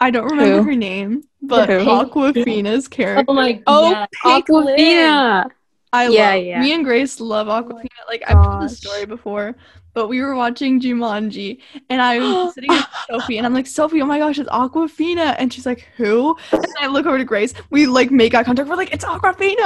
I 0.00 0.10
don't 0.10 0.30
remember 0.30 0.58
Who? 0.58 0.70
her 0.70 0.76
name, 0.76 1.24
but 1.42 1.68
Who? 1.68 1.84
Awkwafina's 1.84 2.86
oh 2.86 2.90
character. 2.90 3.24
Oh 3.28 3.34
my! 3.34 3.62
Oh, 3.66 3.90
yeah. 3.90 4.06
Awkwafina. 4.24 5.50
I 5.92 6.08
Yeah, 6.08 6.34
love 6.34 6.44
yeah. 6.44 6.60
me 6.60 6.72
and 6.74 6.84
Grace 6.84 7.20
love 7.20 7.46
Awkwafina. 7.48 7.88
Like 8.06 8.22
I've 8.26 8.44
told 8.44 8.62
this 8.62 8.72
gosh. 8.72 8.90
story 8.90 9.06
before, 9.06 9.56
but 9.98 10.08
we 10.08 10.22
were 10.22 10.36
watching 10.36 10.80
Jumanji 10.80 11.58
and 11.90 12.00
I 12.00 12.20
was 12.20 12.54
sitting 12.54 12.70
with 12.70 12.86
Sophie 13.10 13.36
and 13.36 13.44
I'm 13.44 13.52
like, 13.52 13.66
Sophie, 13.66 14.00
oh 14.00 14.06
my 14.06 14.20
gosh, 14.20 14.38
it's 14.38 14.48
Awkwafina. 14.48 15.34
And 15.40 15.52
she's 15.52 15.66
like, 15.66 15.88
Who? 15.96 16.36
And 16.52 16.64
I 16.80 16.86
look 16.86 17.04
over 17.04 17.18
to 17.18 17.24
Grace. 17.24 17.52
We 17.70 17.86
like 17.86 18.12
make 18.12 18.32
eye 18.32 18.44
contact. 18.44 18.68
We're 18.68 18.76
like, 18.76 18.94
it's 18.94 19.04
Awkwafina. 19.04 19.56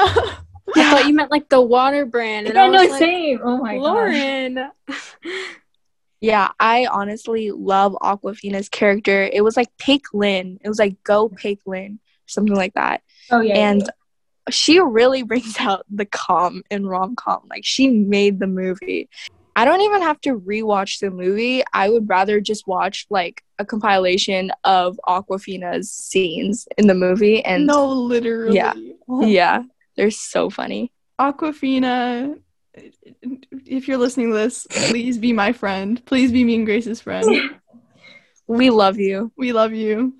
I 0.74 0.90
thought 0.90 1.06
you 1.06 1.12
meant 1.12 1.30
like 1.30 1.50
the 1.50 1.60
water 1.60 2.06
brand. 2.06 2.46
And 2.46 2.54
Yeah, 2.54 2.62
I 2.62 2.68
no, 2.68 2.80
was 2.80 2.90
like, 2.92 2.98
same. 2.98 3.40
Oh 3.44 3.58
my 3.58 3.74
god. 3.74 3.82
Lauren. 3.82 4.70
Yeah, 6.22 6.50
I 6.60 6.86
honestly 6.86 7.50
love 7.50 7.94
Awkwafina's 8.00 8.68
character. 8.68 9.28
It 9.32 9.42
was 9.42 9.56
like 9.56 9.76
Peik 9.76 10.02
Lin. 10.14 10.60
It 10.62 10.68
was 10.68 10.78
like 10.78 11.02
Goh 11.02 11.28
Peik 11.36 11.58
Lin, 11.66 11.98
something 12.26 12.54
like 12.54 12.74
that. 12.74 13.02
Oh 13.32 13.40
yeah. 13.40 13.54
yeah, 13.54 13.70
and 13.70 13.80
yeah. 13.80 13.88
she 14.50 14.78
really 14.78 15.22
brings 15.24 15.58
out 15.58 15.84
the 15.90 16.06
calm 16.06 16.62
in 16.70 16.86
rom 16.86 17.16
com. 17.16 17.40
Like 17.50 17.64
she 17.64 17.88
made 17.88 18.38
the 18.38 18.46
movie. 18.46 19.08
I 19.54 19.64
don't 19.64 19.82
even 19.82 20.02
have 20.02 20.20
to 20.22 20.38
rewatch 20.38 21.00
the 21.00 21.10
movie. 21.10 21.62
I 21.72 21.90
would 21.90 22.08
rather 22.08 22.40
just 22.40 22.66
watch 22.66 23.06
like 23.10 23.42
a 23.58 23.64
compilation 23.64 24.50
of 24.64 24.98
Awkwafina's 25.06 25.90
scenes 25.90 26.66
in 26.78 26.86
the 26.86 26.94
movie. 26.94 27.44
And 27.44 27.66
no, 27.66 27.86
literally. 27.88 28.54
Yeah. 28.54 28.74
Yeah, 29.20 29.62
they're 29.96 30.10
so 30.10 30.48
funny. 30.48 30.90
Awkwafina, 31.20 32.38
if 33.66 33.88
you're 33.88 33.98
listening 33.98 34.30
to 34.30 34.34
this, 34.34 34.66
please 34.70 35.18
be 35.18 35.32
my 35.32 35.52
friend. 35.52 36.04
Please 36.06 36.32
be 36.32 36.44
me 36.44 36.54
and 36.56 36.66
Grace's 36.66 37.00
friend. 37.00 37.28
We 38.48 38.70
love 38.70 38.98
you. 38.98 39.32
We 39.36 39.52
love 39.52 39.72
you. 39.72 40.18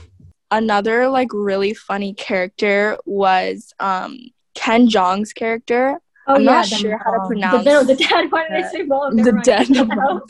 Another 0.50 1.08
like 1.08 1.28
really 1.32 1.72
funny 1.72 2.12
character 2.14 2.98
was 3.06 3.72
um 3.78 4.18
Ken 4.54 4.88
Jeong's 4.88 5.32
character. 5.32 6.00
Oh, 6.30 6.34
I'm 6.36 6.42
yeah, 6.42 6.50
not 6.50 6.66
sure 6.66 6.98
how 6.98 7.10
to 7.12 7.26
pronounce 7.26 7.64
The, 7.64 7.70
no, 7.70 7.84
the 7.84 7.96
dad. 7.96 8.30
Why 8.30 8.48
did 8.48 8.64
I 8.64 8.70
say 8.70 8.82
mom? 8.82 9.16
the 9.16 9.22
Never 9.22 9.32
mind. 9.32 9.44
dead 9.44 9.70
mom. 9.88 10.22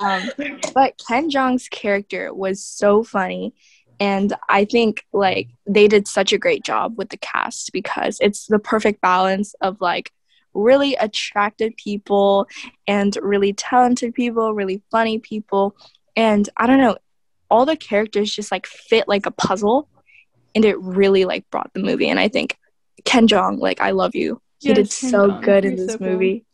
Um, 0.00 0.30
but 0.74 1.00
Ken 1.08 1.30
Jeong's 1.30 1.68
character 1.68 2.32
was 2.32 2.64
so 2.64 3.02
funny. 3.02 3.54
And 4.00 4.32
I 4.48 4.64
think 4.64 5.04
like 5.12 5.48
they 5.66 5.88
did 5.88 6.06
such 6.06 6.32
a 6.32 6.38
great 6.38 6.62
job 6.64 6.96
with 6.96 7.08
the 7.08 7.16
cast 7.16 7.72
because 7.72 8.18
it's 8.20 8.46
the 8.46 8.60
perfect 8.60 9.00
balance 9.00 9.54
of 9.60 9.80
like 9.80 10.12
really 10.54 10.94
attractive 10.94 11.76
people 11.76 12.46
and 12.86 13.16
really 13.20 13.52
talented 13.52 14.14
people, 14.14 14.54
really 14.54 14.82
funny 14.90 15.18
people. 15.18 15.74
And 16.16 16.48
I 16.56 16.66
don't 16.66 16.78
know, 16.78 16.96
all 17.50 17.66
the 17.66 17.76
characters 17.76 18.32
just 18.32 18.52
like 18.52 18.66
fit 18.66 19.08
like 19.08 19.26
a 19.26 19.30
puzzle 19.32 19.88
and 20.54 20.64
it 20.64 20.78
really 20.80 21.24
like 21.24 21.48
brought 21.50 21.72
the 21.74 21.80
movie. 21.80 22.08
And 22.08 22.20
I 22.20 22.28
think 22.28 22.56
Ken 23.04 23.26
Jeong, 23.26 23.58
like 23.58 23.80
I 23.80 23.90
love 23.92 24.14
you. 24.14 24.40
He 24.60 24.72
Yes, 24.72 24.74
did 24.74 24.92
so 24.92 25.30
Jeong, 25.30 25.40
good 25.40 25.64
in 25.64 25.76
this 25.76 25.78
so 25.78 25.98
cool. 25.98 26.32
movie. 26.32 26.44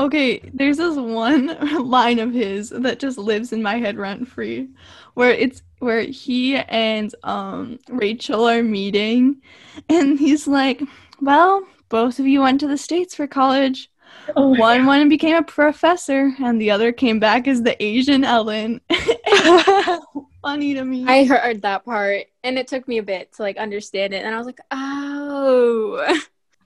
Okay, 0.00 0.40
there's 0.54 0.78
this 0.78 0.96
one 0.96 1.48
line 1.88 2.18
of 2.20 2.32
his 2.32 2.70
that 2.70 3.00
just 3.00 3.18
lives 3.18 3.52
in 3.52 3.62
my 3.62 3.76
head 3.78 3.96
rent 3.98 4.28
free, 4.28 4.68
where 5.14 5.30
it's 5.32 5.62
where 5.80 6.02
he 6.02 6.56
and 6.56 7.14
um 7.24 7.78
Rachel 7.88 8.48
are 8.48 8.62
meeting, 8.62 9.42
and 9.88 10.18
he's 10.18 10.46
like, 10.48 10.82
"Well, 11.20 11.66
both 11.88 12.18
of 12.20 12.26
you 12.26 12.42
went 12.42 12.60
to 12.60 12.68
the 12.68 12.78
states 12.78 13.14
for 13.14 13.26
college. 13.26 13.90
Oh 14.36 14.54
One 14.54 14.86
went 14.86 15.02
and 15.02 15.10
became 15.10 15.36
a 15.36 15.42
professor, 15.42 16.34
and 16.40 16.60
the 16.60 16.70
other 16.72 16.92
came 16.92 17.20
back 17.20 17.48
as 17.48 17.62
the 17.62 17.82
Asian 17.82 18.24
Ellen." 18.24 18.80
Funny 20.42 20.74
to 20.74 20.84
me. 20.84 21.06
I 21.06 21.24
heard 21.24 21.62
that 21.62 21.84
part 21.84 22.26
and 22.44 22.58
it 22.58 22.68
took 22.68 22.86
me 22.86 22.98
a 22.98 23.02
bit 23.02 23.32
to 23.34 23.42
like 23.42 23.56
understand 23.56 24.12
it. 24.14 24.24
And 24.24 24.34
I 24.34 24.38
was 24.38 24.46
like, 24.46 24.60
oh. 24.70 26.18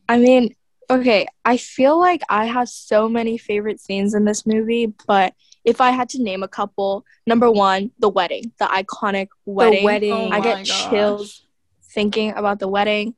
I 0.08 0.18
mean, 0.18 0.54
okay, 0.92 1.26
I 1.44 1.56
feel 1.56 1.98
like 1.98 2.22
I 2.28 2.46
have 2.46 2.68
so 2.68 3.08
many 3.08 3.38
favorite 3.38 3.80
scenes 3.80 4.14
in 4.14 4.24
this 4.24 4.46
movie, 4.46 4.92
but 5.06 5.34
if 5.64 5.80
I 5.80 5.90
had 5.90 6.08
to 6.10 6.22
name 6.22 6.42
a 6.42 6.48
couple, 6.48 7.04
number 7.26 7.50
one, 7.50 7.90
the 7.98 8.08
wedding, 8.08 8.52
the 8.58 8.66
iconic 8.66 9.28
wedding. 9.44 9.80
The 9.80 9.84
wedding. 9.84 10.12
Oh 10.12 10.30
I 10.30 10.40
get 10.40 10.66
gosh. 10.66 10.90
chills 10.90 11.46
thinking 11.82 12.32
about 12.32 12.58
the 12.58 12.68
wedding. 12.68 13.14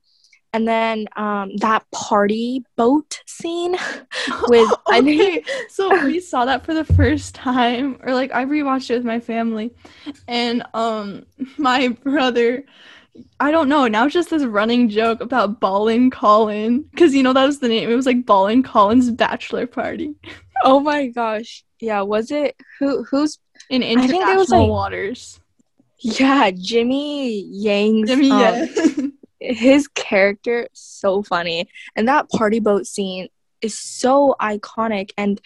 And 0.52 0.68
then 0.68 1.08
um, 1.16 1.56
that 1.56 1.84
party 1.90 2.64
boat 2.76 3.20
scene 3.26 3.72
with, 4.48 4.72
I 4.86 5.00
think, 5.02 5.20
okay, 5.20 5.44
so 5.68 6.04
we 6.04 6.20
saw 6.30 6.44
that 6.44 6.64
for 6.64 6.74
the 6.74 6.84
first 6.84 7.34
time, 7.34 7.98
or 8.04 8.14
like 8.14 8.32
I 8.32 8.44
rewatched 8.44 8.90
it 8.90 8.94
with 8.94 9.04
my 9.04 9.18
family, 9.18 9.72
and 10.28 10.62
um, 10.72 11.26
my 11.58 11.88
brother, 11.88 12.64
I 13.38 13.50
don't 13.50 13.68
know. 13.68 13.86
Now 13.86 14.06
it's 14.06 14.14
just 14.14 14.30
this 14.30 14.44
running 14.44 14.88
joke 14.88 15.20
about 15.20 15.60
Ballin 15.60 16.10
Colin, 16.10 16.82
because 16.82 17.14
you 17.14 17.22
know 17.22 17.32
that 17.32 17.46
was 17.46 17.60
the 17.60 17.68
name. 17.68 17.88
It 17.88 17.94
was 17.94 18.06
like 18.06 18.26
Ballin 18.26 18.62
Colin's 18.62 19.10
bachelor 19.10 19.66
party 19.66 20.14
oh 20.64 20.80
my 20.80 21.08
gosh. 21.08 21.64
Yeah, 21.80 22.00
was 22.02 22.30
it? 22.30 22.56
Who? 22.78 23.04
Who's? 23.04 23.38
in 23.70 23.82
think 23.82 23.98
there 24.00 24.08
international 24.08 24.36
was, 24.36 24.50
like- 24.50 24.68
waters. 24.68 25.40
Yeah, 26.00 26.50
Jimmy 26.50 27.44
Yang's. 27.44 28.10
Jimmy, 28.10 28.30
um, 28.30 28.40
yeah. 28.40 28.66
his 29.40 29.88
character 29.88 30.68
so 30.72 31.22
funny 31.22 31.68
and 31.96 32.08
that 32.08 32.28
party 32.30 32.60
boat 32.60 32.86
scene 32.86 33.28
is 33.60 33.78
so 33.78 34.34
iconic 34.40 35.10
and 35.18 35.40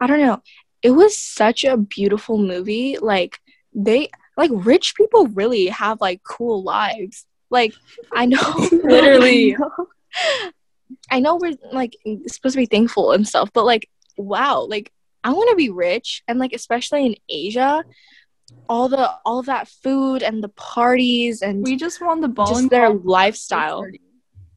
i 0.00 0.06
don't 0.06 0.20
know 0.20 0.42
it 0.82 0.90
was 0.90 1.16
such 1.16 1.62
a 1.62 1.76
beautiful 1.76 2.38
movie 2.38 2.98
like 2.98 3.38
they 3.72 4.10
like 4.36 4.50
rich 4.52 4.94
people 4.96 5.26
really 5.28 5.66
have 5.66 6.00
like 6.00 6.22
cool 6.22 6.62
lives 6.62 7.26
like 7.50 7.74
i 8.12 8.26
know 8.26 8.38
Literally. 8.72 9.54
I 9.54 9.58
know, 9.58 9.86
I 11.10 11.20
know 11.20 11.36
we're 11.36 11.56
like 11.72 11.96
supposed 12.26 12.54
to 12.54 12.60
be 12.60 12.66
thankful 12.66 13.12
and 13.12 13.26
stuff 13.26 13.50
but 13.52 13.64
like 13.64 13.88
wow 14.16 14.60
like 14.60 14.92
i 15.24 15.32
want 15.32 15.50
to 15.50 15.56
be 15.56 15.70
rich 15.70 16.22
and 16.26 16.38
like 16.38 16.52
especially 16.52 17.06
in 17.06 17.16
asia 17.28 17.84
all 18.68 18.88
the 18.88 19.10
all 19.24 19.38
of 19.38 19.46
that 19.46 19.68
food 19.68 20.22
and 20.22 20.42
the 20.42 20.48
parties 20.48 21.42
and 21.42 21.62
we 21.62 21.76
just 21.76 22.00
won 22.00 22.20
the 22.20 22.28
ball 22.28 22.46
just 22.46 22.70
their 22.70 22.90
lifestyle. 22.90 23.86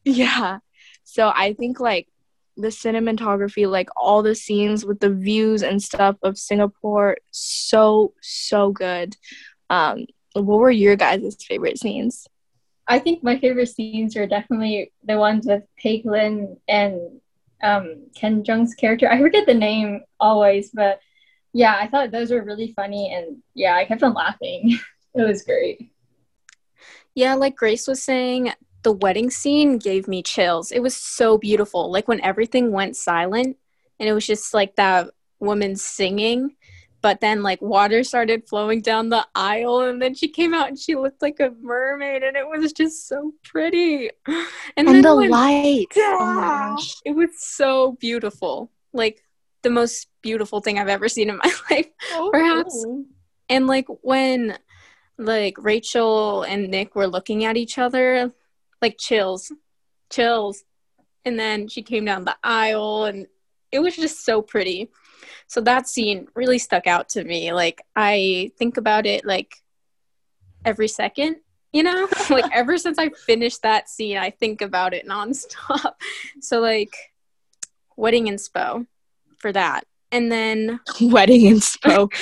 Yeah. 0.04 0.58
So 1.04 1.32
I 1.34 1.54
think 1.54 1.80
like 1.80 2.08
the 2.56 2.68
cinematography, 2.68 3.68
like 3.68 3.88
all 3.96 4.22
the 4.22 4.34
scenes 4.34 4.84
with 4.84 5.00
the 5.00 5.10
views 5.10 5.62
and 5.62 5.82
stuff 5.82 6.16
of 6.22 6.38
Singapore, 6.38 7.16
so 7.30 8.14
so 8.20 8.70
good. 8.70 9.16
Um, 9.70 10.06
what 10.34 10.58
were 10.58 10.70
your 10.70 10.96
guys' 10.96 11.36
favorite 11.42 11.78
scenes? 11.78 12.28
I 12.86 12.98
think 12.98 13.22
my 13.22 13.38
favorite 13.38 13.68
scenes 13.68 14.16
are 14.16 14.26
definitely 14.26 14.92
the 15.04 15.16
ones 15.16 15.46
with 15.46 15.62
Peik 15.82 16.04
Lin 16.04 16.56
and 16.68 17.20
um, 17.62 18.06
Ken 18.14 18.42
Jeong's 18.42 18.74
character. 18.74 19.08
I 19.08 19.18
forget 19.18 19.46
the 19.46 19.54
name 19.54 20.02
always, 20.18 20.70
but 20.70 21.00
yeah, 21.52 21.76
I 21.80 21.86
thought 21.86 22.10
those 22.10 22.30
were 22.30 22.42
really 22.42 22.72
funny, 22.74 23.14
and 23.14 23.38
yeah, 23.54 23.76
I 23.76 23.84
kept 23.84 24.02
on 24.02 24.14
laughing. 24.14 24.78
it 25.14 25.22
was 25.22 25.42
great. 25.42 25.92
Yeah, 27.14 27.34
like 27.34 27.56
Grace 27.56 27.86
was 27.86 28.02
saying, 28.02 28.52
the 28.82 28.92
wedding 28.92 29.30
scene 29.30 29.78
gave 29.78 30.08
me 30.08 30.22
chills. 30.22 30.72
It 30.72 30.80
was 30.80 30.96
so 30.96 31.38
beautiful. 31.38 31.90
Like 31.90 32.08
when 32.08 32.20
everything 32.22 32.72
went 32.72 32.96
silent 32.96 33.56
and 33.98 34.08
it 34.08 34.12
was 34.12 34.26
just 34.26 34.54
like 34.54 34.76
that 34.76 35.10
woman 35.38 35.76
singing, 35.76 36.56
but 37.02 37.20
then 37.20 37.42
like 37.42 37.60
water 37.62 38.04
started 38.04 38.46
flowing 38.48 38.80
down 38.82 39.08
the 39.08 39.26
aisle 39.34 39.80
and 39.80 40.00
then 40.02 40.14
she 40.14 40.28
came 40.28 40.52
out 40.54 40.68
and 40.68 40.78
she 40.78 40.94
looked 40.96 41.22
like 41.22 41.40
a 41.40 41.50
mermaid 41.60 42.22
and 42.22 42.36
it 42.36 42.46
was 42.46 42.72
just 42.72 43.08
so 43.08 43.32
pretty. 43.44 44.10
And, 44.76 44.86
then 44.86 44.96
And 44.96 45.04
the 45.04 45.16
when- 45.16 45.30
lights. 45.30 45.96
Oh 45.96 46.00
Yeah. 46.00 46.74
gosh. 46.74 46.96
It 47.04 47.12
was 47.16 47.30
so 47.38 47.92
beautiful. 48.00 48.70
Like 48.92 49.22
the 49.62 49.70
most 49.70 50.08
beautiful 50.22 50.60
thing 50.60 50.78
I've 50.78 50.88
ever 50.88 51.08
seen 51.08 51.30
in 51.30 51.36
my 51.44 51.52
life. 51.70 51.88
Oh, 52.12 52.30
perhaps. 52.32 52.86
And 53.48 53.66
like 53.66 53.86
when 54.02 54.58
like 55.18 55.56
Rachel 55.58 56.42
and 56.42 56.68
Nick 56.70 56.94
were 56.94 57.06
looking 57.06 57.44
at 57.44 57.56
each 57.56 57.78
other, 57.78 58.32
like 58.80 58.96
chills, 58.98 59.52
chills. 60.10 60.64
And 61.24 61.38
then 61.38 61.68
she 61.68 61.82
came 61.82 62.04
down 62.06 62.24
the 62.24 62.36
aisle 62.42 63.04
and 63.04 63.26
it 63.72 63.80
was 63.80 63.96
just 63.96 64.24
so 64.24 64.40
pretty. 64.40 64.90
So 65.46 65.60
that 65.62 65.88
scene 65.88 66.28
really 66.34 66.58
stuck 66.58 66.86
out 66.86 67.08
to 67.10 67.24
me. 67.24 67.52
Like 67.52 67.82
I 67.96 68.52
think 68.58 68.76
about 68.76 69.06
it 69.06 69.24
like 69.24 69.54
every 70.64 70.88
second, 70.88 71.36
you 71.72 71.82
know? 71.82 72.08
like 72.30 72.44
ever 72.52 72.78
since 72.78 72.98
I 72.98 73.10
finished 73.10 73.62
that 73.62 73.88
scene, 73.88 74.16
I 74.16 74.30
think 74.30 74.62
about 74.62 74.94
it 74.94 75.06
nonstop. 75.08 75.94
So 76.40 76.60
like 76.60 76.94
wedding 77.96 78.26
inspo 78.26 78.86
for 79.38 79.52
that. 79.52 79.84
and 80.12 80.30
then 80.30 80.80
wedding 81.00 81.42
inspo. 81.42 82.12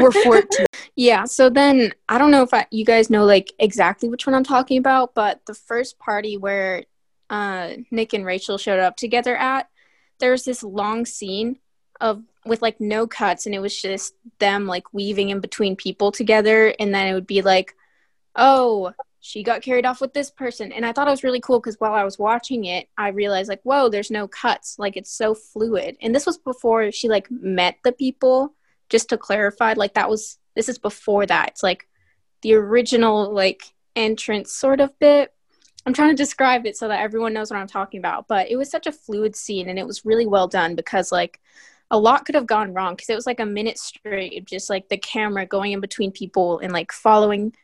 We're 0.00 0.12
14. 0.12 0.66
yeah, 0.96 1.24
so 1.24 1.48
then 1.48 1.92
I 2.08 2.18
don't 2.18 2.30
know 2.30 2.42
if 2.42 2.52
I, 2.52 2.66
you 2.70 2.84
guys 2.84 3.08
know 3.10 3.24
like 3.24 3.52
exactly 3.58 4.08
which 4.08 4.26
one 4.26 4.34
I'm 4.34 4.44
talking 4.44 4.78
about, 4.78 5.14
but 5.14 5.40
the 5.46 5.54
first 5.54 5.98
party 5.98 6.36
where 6.36 6.84
uh, 7.30 7.70
Nick 7.90 8.12
and 8.12 8.26
Rachel 8.26 8.58
showed 8.58 8.80
up 8.80 8.96
together 8.96 9.34
at, 9.36 9.68
there 10.20 10.30
was 10.30 10.44
this 10.44 10.62
long 10.62 11.06
scene 11.06 11.58
of 12.02 12.22
with 12.44 12.60
like 12.60 12.80
no 12.80 13.06
cuts, 13.06 13.46
and 13.46 13.54
it 13.54 13.60
was 13.60 13.80
just 13.80 14.14
them 14.38 14.66
like 14.66 14.92
weaving 14.92 15.30
in 15.30 15.40
between 15.40 15.76
people 15.76 16.12
together, 16.12 16.74
and 16.78 16.94
then 16.94 17.06
it 17.06 17.14
would 17.14 17.26
be 17.26 17.40
like, 17.40 17.74
oh, 18.36 18.92
she 19.22 19.44
got 19.44 19.62
carried 19.62 19.86
off 19.86 20.00
with 20.00 20.12
this 20.12 20.30
person. 20.30 20.72
And 20.72 20.84
i 20.84 20.92
thought 20.92 21.06
it 21.06 21.12
was 21.12 21.24
really 21.24 21.40
cool 21.40 21.60
because 21.60 21.76
while 21.78 21.94
i 21.94 22.04
was 22.04 22.18
watching 22.18 22.64
it 22.64 22.88
i 22.98 23.08
realized 23.08 23.48
like 23.48 23.62
whoa 23.62 23.88
there's 23.88 24.10
no 24.10 24.28
cuts. 24.28 24.78
Like 24.78 24.96
it's 24.96 25.12
so 25.12 25.34
fluid. 25.34 25.96
And 26.02 26.14
this 26.14 26.26
was 26.26 26.36
before 26.36 26.90
she 26.92 27.08
like 27.08 27.30
met 27.30 27.76
the 27.84 27.92
people 27.92 28.54
just 28.90 29.08
to 29.10 29.16
clarify 29.16 29.74
like 29.74 29.94
that 29.94 30.10
was 30.10 30.38
this 30.54 30.68
is 30.68 30.78
before 30.78 31.24
that. 31.26 31.50
It's 31.50 31.62
like 31.62 31.88
the 32.42 32.54
original 32.54 33.32
like 33.32 33.62
entrance 33.96 34.52
sort 34.52 34.80
of 34.80 34.98
bit. 34.98 35.32
I'm 35.86 35.94
trying 35.94 36.10
to 36.10 36.22
describe 36.22 36.66
it 36.66 36.76
so 36.76 36.88
that 36.88 37.00
everyone 37.00 37.32
knows 37.32 37.50
what 37.50 37.58
i'm 37.58 37.66
talking 37.66 37.98
about 37.98 38.28
but 38.28 38.48
it 38.48 38.56
was 38.56 38.70
such 38.70 38.86
a 38.86 38.92
fluid 38.92 39.34
scene 39.34 39.68
and 39.68 39.80
it 39.80 39.86
was 39.86 40.04
really 40.04 40.28
well 40.28 40.46
done 40.46 40.76
because 40.76 41.10
like 41.10 41.40
a 41.92 41.98
lot 41.98 42.24
could 42.24 42.34
have 42.34 42.46
gone 42.46 42.72
wrong 42.72 42.94
because 42.94 43.10
it 43.10 43.14
was 43.14 43.26
like 43.26 43.38
a 43.38 43.46
minute 43.46 43.78
straight 43.78 44.44
just 44.46 44.70
like 44.70 44.88
the 44.88 44.96
camera 44.96 45.44
going 45.46 45.72
in 45.72 45.80
between 45.80 46.10
people 46.10 46.58
and 46.58 46.72
like 46.72 46.90
following 46.90 47.54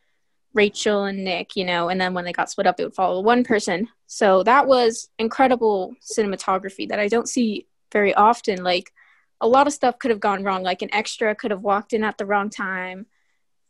Rachel 0.55 1.05
and 1.05 1.25
Nick, 1.25 1.57
you 1.57 1.65
know, 1.65 1.89
and 1.89 2.01
then 2.01 2.15
when 2.15 2.25
they 2.25 2.33
got 2.33 2.51
split 2.51 2.67
up, 2.67 2.79
it 2.79 2.85
would 2.85 2.95
follow 2.95 3.21
one 3.21 3.45
person. 3.45 3.89
So 4.07 4.43
that 4.43 4.67
was 4.67 5.09
incredible 5.19 5.95
cinematography 6.03 6.89
that 6.89 6.99
I 6.99 7.09
don't 7.09 7.29
see 7.29 7.67
very 7.93 8.15
often. 8.15 8.63
Like 8.63 8.93
a 9.41 9.49
lot 9.49 9.67
of 9.67 9.73
stuff 9.73 9.99
could 9.99 10.11
have 10.11 10.21
gone 10.21 10.45
wrong. 10.45 10.63
Like 10.63 10.83
an 10.83 10.93
extra 10.93 11.35
could 11.35 11.51
have 11.51 11.63
walked 11.63 11.93
in 11.93 12.05
at 12.05 12.19
the 12.19 12.27
wrong 12.27 12.51
time, 12.51 13.07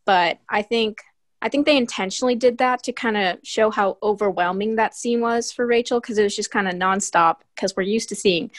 but 0.06 0.38
I 0.48 0.62
think 0.62 0.98
I 1.40 1.48
think 1.48 1.66
they 1.66 1.76
intentionally 1.76 2.34
did 2.34 2.58
that 2.58 2.82
to 2.84 2.92
kind 2.92 3.16
of 3.16 3.38
show 3.44 3.70
how 3.70 3.98
overwhelming 4.02 4.76
that 4.76 4.94
scene 4.94 5.20
was 5.20 5.52
for 5.52 5.66
Rachel 5.66 6.00
because 6.00 6.18
it 6.18 6.24
was 6.24 6.34
just 6.34 6.50
kind 6.50 6.66
of 6.66 6.74
nonstop 6.74 7.36
because 7.54 7.76
we're 7.76 7.82
used 7.82 8.08
to 8.08 8.16
seeing 8.16 8.50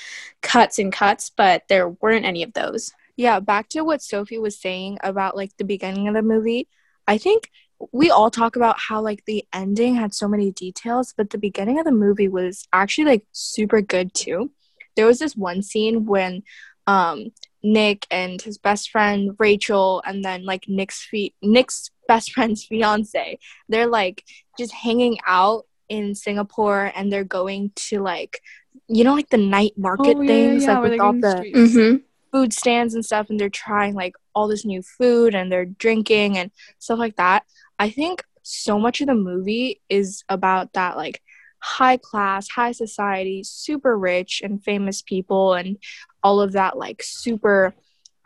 cuts 0.42 0.80
and 0.80 0.92
cuts, 0.92 1.30
but 1.30 1.64
there 1.68 1.90
weren't 1.90 2.26
any 2.26 2.42
of 2.44 2.54
those. 2.54 2.94
Yeah, 3.18 3.42
back 3.42 3.68
to 3.70 3.82
what 3.82 4.02
Sophie 4.02 4.38
was 4.38 4.58
saying 4.58 4.98
about 5.04 5.36
like 5.36 5.56
the 5.58 5.66
beginning 5.66 6.08
of 6.08 6.14
the 6.14 6.22
movie. 6.22 6.70
I 7.06 7.18
think 7.18 7.52
we 7.92 8.12
all 8.12 8.32
talk 8.32 8.56
about 8.56 8.78
how 8.80 9.02
like 9.02 9.26
the 9.26 9.46
ending 9.54 9.96
had 9.96 10.14
so 10.14 10.28
many 10.28 10.52
details, 10.52 11.14
but 11.16 11.30
the 11.30 11.38
beginning 11.38 11.80
of 11.80 11.86
the 11.86 11.92
movie 11.92 12.28
was 12.30 12.66
actually 12.72 13.06
like 13.06 13.26
super 13.34 13.82
good 13.82 14.14
too. 14.14 14.52
There 14.96 15.06
was 15.06 15.20
this 15.20 15.36
one 15.36 15.62
scene 15.62 16.06
when 16.06 16.44
um 16.88 17.32
Nick 17.62 18.08
and 18.10 18.42
his 18.42 18.58
best 18.58 18.90
friend 18.90 19.36
Rachel 19.38 20.02
and 20.06 20.24
then 20.24 20.46
like 20.46 20.70
Nick's 20.70 21.04
feet 21.04 21.36
Nick's 21.42 21.92
best 22.14 22.32
friend's 22.36 22.66
fiance, 22.66 23.40
they're 23.70 23.94
like 24.02 24.18
just 24.58 24.74
hanging 24.74 25.18
out 25.26 25.66
in 25.88 26.16
Singapore 26.16 26.92
and 26.96 27.12
they're 27.12 27.24
going 27.40 27.72
to 27.76 28.00
like 28.02 28.42
you 28.88 29.04
know 29.04 29.14
like 29.16 29.30
the 29.30 29.38
night 29.58 29.74
market 29.78 30.18
Oh, 30.18 30.22
yeah, 30.22 30.28
things 30.28 30.64
yeah, 30.64 30.80
like 30.80 30.92
with 30.92 31.00
all 31.00 31.14
the 31.14 31.20
the. 31.20 31.52
Mm-hmm. 31.54 31.96
food 32.32 32.54
stands 32.54 32.94
and 32.96 33.04
stuff 33.06 33.30
and 33.30 33.40
they're 33.40 33.50
trying 33.66 33.94
like 33.96 34.16
all 34.36 34.48
this 34.48 34.66
new 34.66 34.82
food 34.82 35.34
and 35.36 35.52
they're 35.52 35.66
drinking 35.86 36.38
and 36.38 36.52
stuff 36.80 37.00
like 37.00 37.16
that. 37.16 37.44
I 37.80 37.90
think 37.90 38.24
so 38.44 38.80
much 38.80 39.02
of 39.02 39.08
the 39.08 39.16
movie 39.16 39.82
is 39.90 40.24
about 40.30 40.74
that 40.74 40.98
like 40.98 41.22
high 41.62 41.98
class, 41.98 42.48
high 42.50 42.72
society, 42.72 43.44
super 43.44 43.98
rich 43.98 44.42
and 44.44 44.64
famous 44.64 45.02
people 45.02 45.54
and 45.54 45.78
all 46.24 46.40
of 46.42 46.54
that 46.54 46.78
like 46.78 47.02
super 47.04 47.74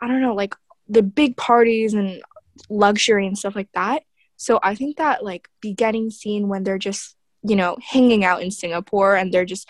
I 0.00 0.08
don't 0.08 0.20
know, 0.20 0.34
like 0.34 0.54
the 0.88 1.02
big 1.02 1.36
parties 1.36 1.94
and 1.94 2.22
luxury 2.68 3.26
and 3.26 3.36
stuff 3.36 3.54
like 3.54 3.70
that. 3.74 4.02
So 4.36 4.58
I 4.62 4.74
think 4.74 4.96
that 4.96 5.24
like 5.24 5.48
beginning 5.60 6.10
scene 6.10 6.48
when 6.48 6.64
they're 6.64 6.78
just, 6.78 7.16
you 7.42 7.56
know, 7.56 7.76
hanging 7.82 8.24
out 8.24 8.42
in 8.42 8.50
Singapore 8.50 9.14
and 9.14 9.32
they're 9.32 9.44
just 9.44 9.68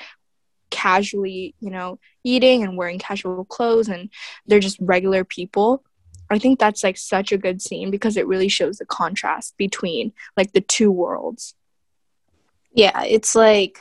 casually, 0.70 1.54
you 1.60 1.70
know, 1.70 1.98
eating 2.24 2.62
and 2.62 2.76
wearing 2.76 2.98
casual 2.98 3.44
clothes 3.44 3.88
and 3.88 4.10
they're 4.46 4.60
just 4.60 4.78
regular 4.80 5.24
people. 5.24 5.84
I 6.30 6.38
think 6.38 6.58
that's 6.58 6.82
like 6.82 6.96
such 6.96 7.32
a 7.32 7.38
good 7.38 7.60
scene 7.60 7.90
because 7.90 8.16
it 8.16 8.26
really 8.26 8.48
shows 8.48 8.78
the 8.78 8.86
contrast 8.86 9.56
between 9.56 10.12
like 10.36 10.52
the 10.52 10.60
two 10.60 10.90
worlds. 10.90 11.54
Yeah, 12.72 13.04
it's 13.04 13.34
like 13.34 13.78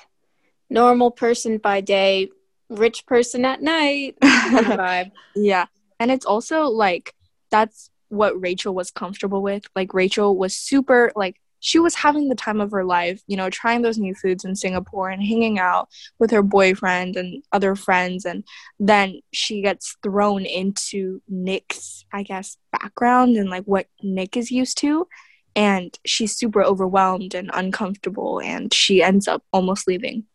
normal 0.69 1.09
person 1.09 1.57
by 1.57 1.81
day, 1.81 2.29
rich 2.69 3.05
person 3.05 3.45
at 3.45 3.61
night. 3.61 4.17
Yeah. 5.35 5.65
And 5.99 6.11
it's 6.11 6.25
also 6.25 6.65
like 6.65 7.13
that's 7.49 7.89
what 8.13 8.39
Rachel 8.39 8.73
was 8.73 8.91
comfortable 8.91 9.41
with. 9.41 9.65
Like 9.75 9.93
Rachel 9.93 10.37
was 10.37 10.55
super 10.55 11.11
like 11.15 11.37
she 11.59 11.79
was 11.79 11.95
having 11.95 12.27
the 12.27 12.35
time 12.35 12.59
of 12.59 12.71
her 12.71 12.83
life, 12.83 13.21
you 13.25 13.37
know, 13.37 13.49
trying 13.49 13.83
those 13.83 13.97
new 13.97 14.13
foods 14.13 14.43
in 14.43 14.53
Singapore 14.53 15.09
and 15.09 15.23
hanging 15.23 15.59
out 15.59 15.87
with 16.19 16.29
her 16.31 16.43
boyfriend 16.43 17.15
and 17.15 17.41
other 17.53 17.75
friends 17.75 18.25
and 18.25 18.43
then 18.79 19.21
she 19.31 19.61
gets 19.61 19.95
thrown 20.03 20.45
into 20.45 21.21
Nick's 21.27 22.05
I 22.11 22.23
guess 22.23 22.57
background 22.71 23.37
and 23.37 23.49
like 23.49 23.63
what 23.63 23.87
Nick 24.01 24.35
is 24.35 24.51
used 24.51 24.77
to 24.79 25.07
and 25.55 25.97
she's 26.05 26.35
super 26.35 26.63
overwhelmed 26.63 27.33
and 27.33 27.49
uncomfortable 27.53 28.39
and 28.39 28.73
she 28.73 29.03
ends 29.03 29.27
up 29.27 29.43
almost 29.53 29.87
leaving. 29.87 30.25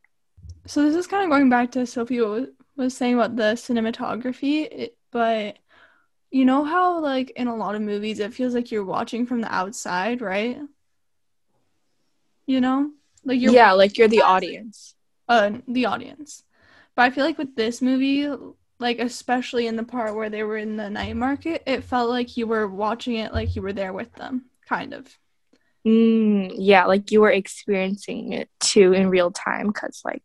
So 0.67 0.83
this 0.83 0.95
is 0.95 1.07
kind 1.07 1.25
of 1.25 1.31
going 1.31 1.49
back 1.49 1.73
to 1.73 1.87
Sophie 1.87 2.21
was, 2.21 2.49
saying 2.95 3.15
about 3.15 3.37
the 3.37 3.55
cinematography, 3.55 4.91
but 5.11 5.59
you 6.31 6.45
know 6.45 6.65
how 6.65 7.01
like 7.01 7.31
in 7.31 7.49
a 7.49 7.57
lot 7.57 7.75
of 7.75 7.83
movies 7.83 8.21
it 8.21 8.35
feels 8.35 8.55
like 8.55 8.71
you're 8.71 8.85
watching 8.85 9.27
from 9.27 9.41
the 9.41 9.53
outside, 9.55 10.21
right? 10.21 10.59
You 12.47 12.61
know, 12.61 12.91
like 13.25 13.41
you're 13.41 13.53
yeah, 13.53 13.73
like 13.73 13.99
you're 13.99 14.09
the 14.09 14.23
audience. 14.23 14.95
uh, 15.29 15.53
the 15.67 15.87
audience. 15.87 16.45
But 16.95 17.03
I 17.03 17.11
feel 17.11 17.25
like 17.25 17.39
with 17.39 17.55
this 17.57 17.81
movie, 17.83 18.29
like 18.79 18.99
especially 18.99 19.67
in 19.67 19.77
the 19.77 19.85
part 19.85 20.15
where 20.15 20.31
they 20.31 20.43
were 20.43 20.57
in 20.57 20.77
the 20.77 20.91
night 20.91 21.17
market, 21.17 21.63
it 21.67 21.85
felt 21.85 22.11
like 22.11 22.37
you 22.37 22.47
were 22.47 22.67
watching 22.69 23.17
it 23.17 23.33
like 23.33 23.55
you 23.57 23.63
were 23.63 23.73
there 23.73 23.93
with 23.93 24.13
them, 24.15 24.47
kind 24.69 24.95
of. 24.95 25.19
Mm, 25.87 26.55
yeah, 26.59 26.87
like 26.87 27.11
you 27.11 27.21
were 27.21 27.31
experiencing 27.31 28.33
it 28.33 28.51
too 28.61 28.93
in 28.93 29.09
real 29.11 29.31
time 29.31 29.69
because, 29.69 30.03
like, 30.05 30.23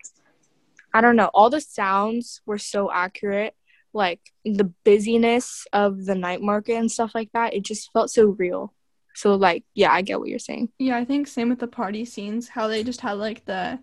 I 0.93 1.01
don't 1.01 1.15
know, 1.15 1.29
all 1.33 1.49
the 1.49 1.61
sounds 1.61 2.41
were 2.45 2.57
so 2.57 2.91
accurate. 2.91 3.55
Like 3.93 4.19
the 4.43 4.71
busyness 4.83 5.67
of 5.71 6.05
the 6.05 6.15
night 6.15 6.41
market 6.41 6.75
and 6.75 6.91
stuff 6.91 7.11
like 7.13 7.31
that, 7.33 7.53
it 7.53 7.63
just 7.63 7.91
felt 7.93 8.09
so 8.09 8.25
real. 8.25 8.73
So, 9.15 9.35
like, 9.35 9.63
yeah, 9.75 9.91
I 9.91 10.01
get 10.01 10.19
what 10.19 10.29
you're 10.29 10.39
saying. 10.39 10.69
Yeah, 10.79 10.97
I 10.97 11.05
think 11.05 11.27
same 11.27 11.49
with 11.49 11.59
the 11.59 11.67
party 11.67 12.03
scenes, 12.03 12.47
how 12.47 12.67
they 12.67 12.83
just 12.83 13.01
had 13.01 13.13
like 13.13 13.45
the 13.45 13.79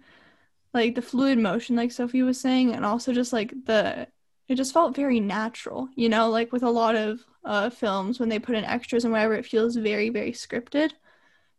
like 0.73 0.95
the 0.95 1.03
fluid 1.03 1.39
motion 1.39 1.77
like 1.77 1.93
Sophie 1.93 2.23
was 2.23 2.41
saying 2.41 2.73
and 2.73 2.85
also 2.85 3.13
just 3.13 3.33
like 3.33 3.53
the 3.65 4.07
it 4.49 4.57
just 4.57 4.73
felt 4.73 4.97
very 4.97 5.21
natural, 5.21 5.89
you 5.95 6.09
know, 6.09 6.31
like 6.31 6.53
with 6.53 6.63
a 6.63 6.71
lot 6.71 6.97
of 6.97 7.21
uh 7.45 7.71
films 7.71 8.21
when 8.21 8.29
they 8.29 8.39
put 8.39 8.57
in 8.57 8.65
extras 8.65 9.05
and 9.05 9.13
whatever 9.13 9.35
it 9.35 9.47
feels 9.47 9.77
very 9.77 10.11
very 10.11 10.33
scripted. 10.33 10.93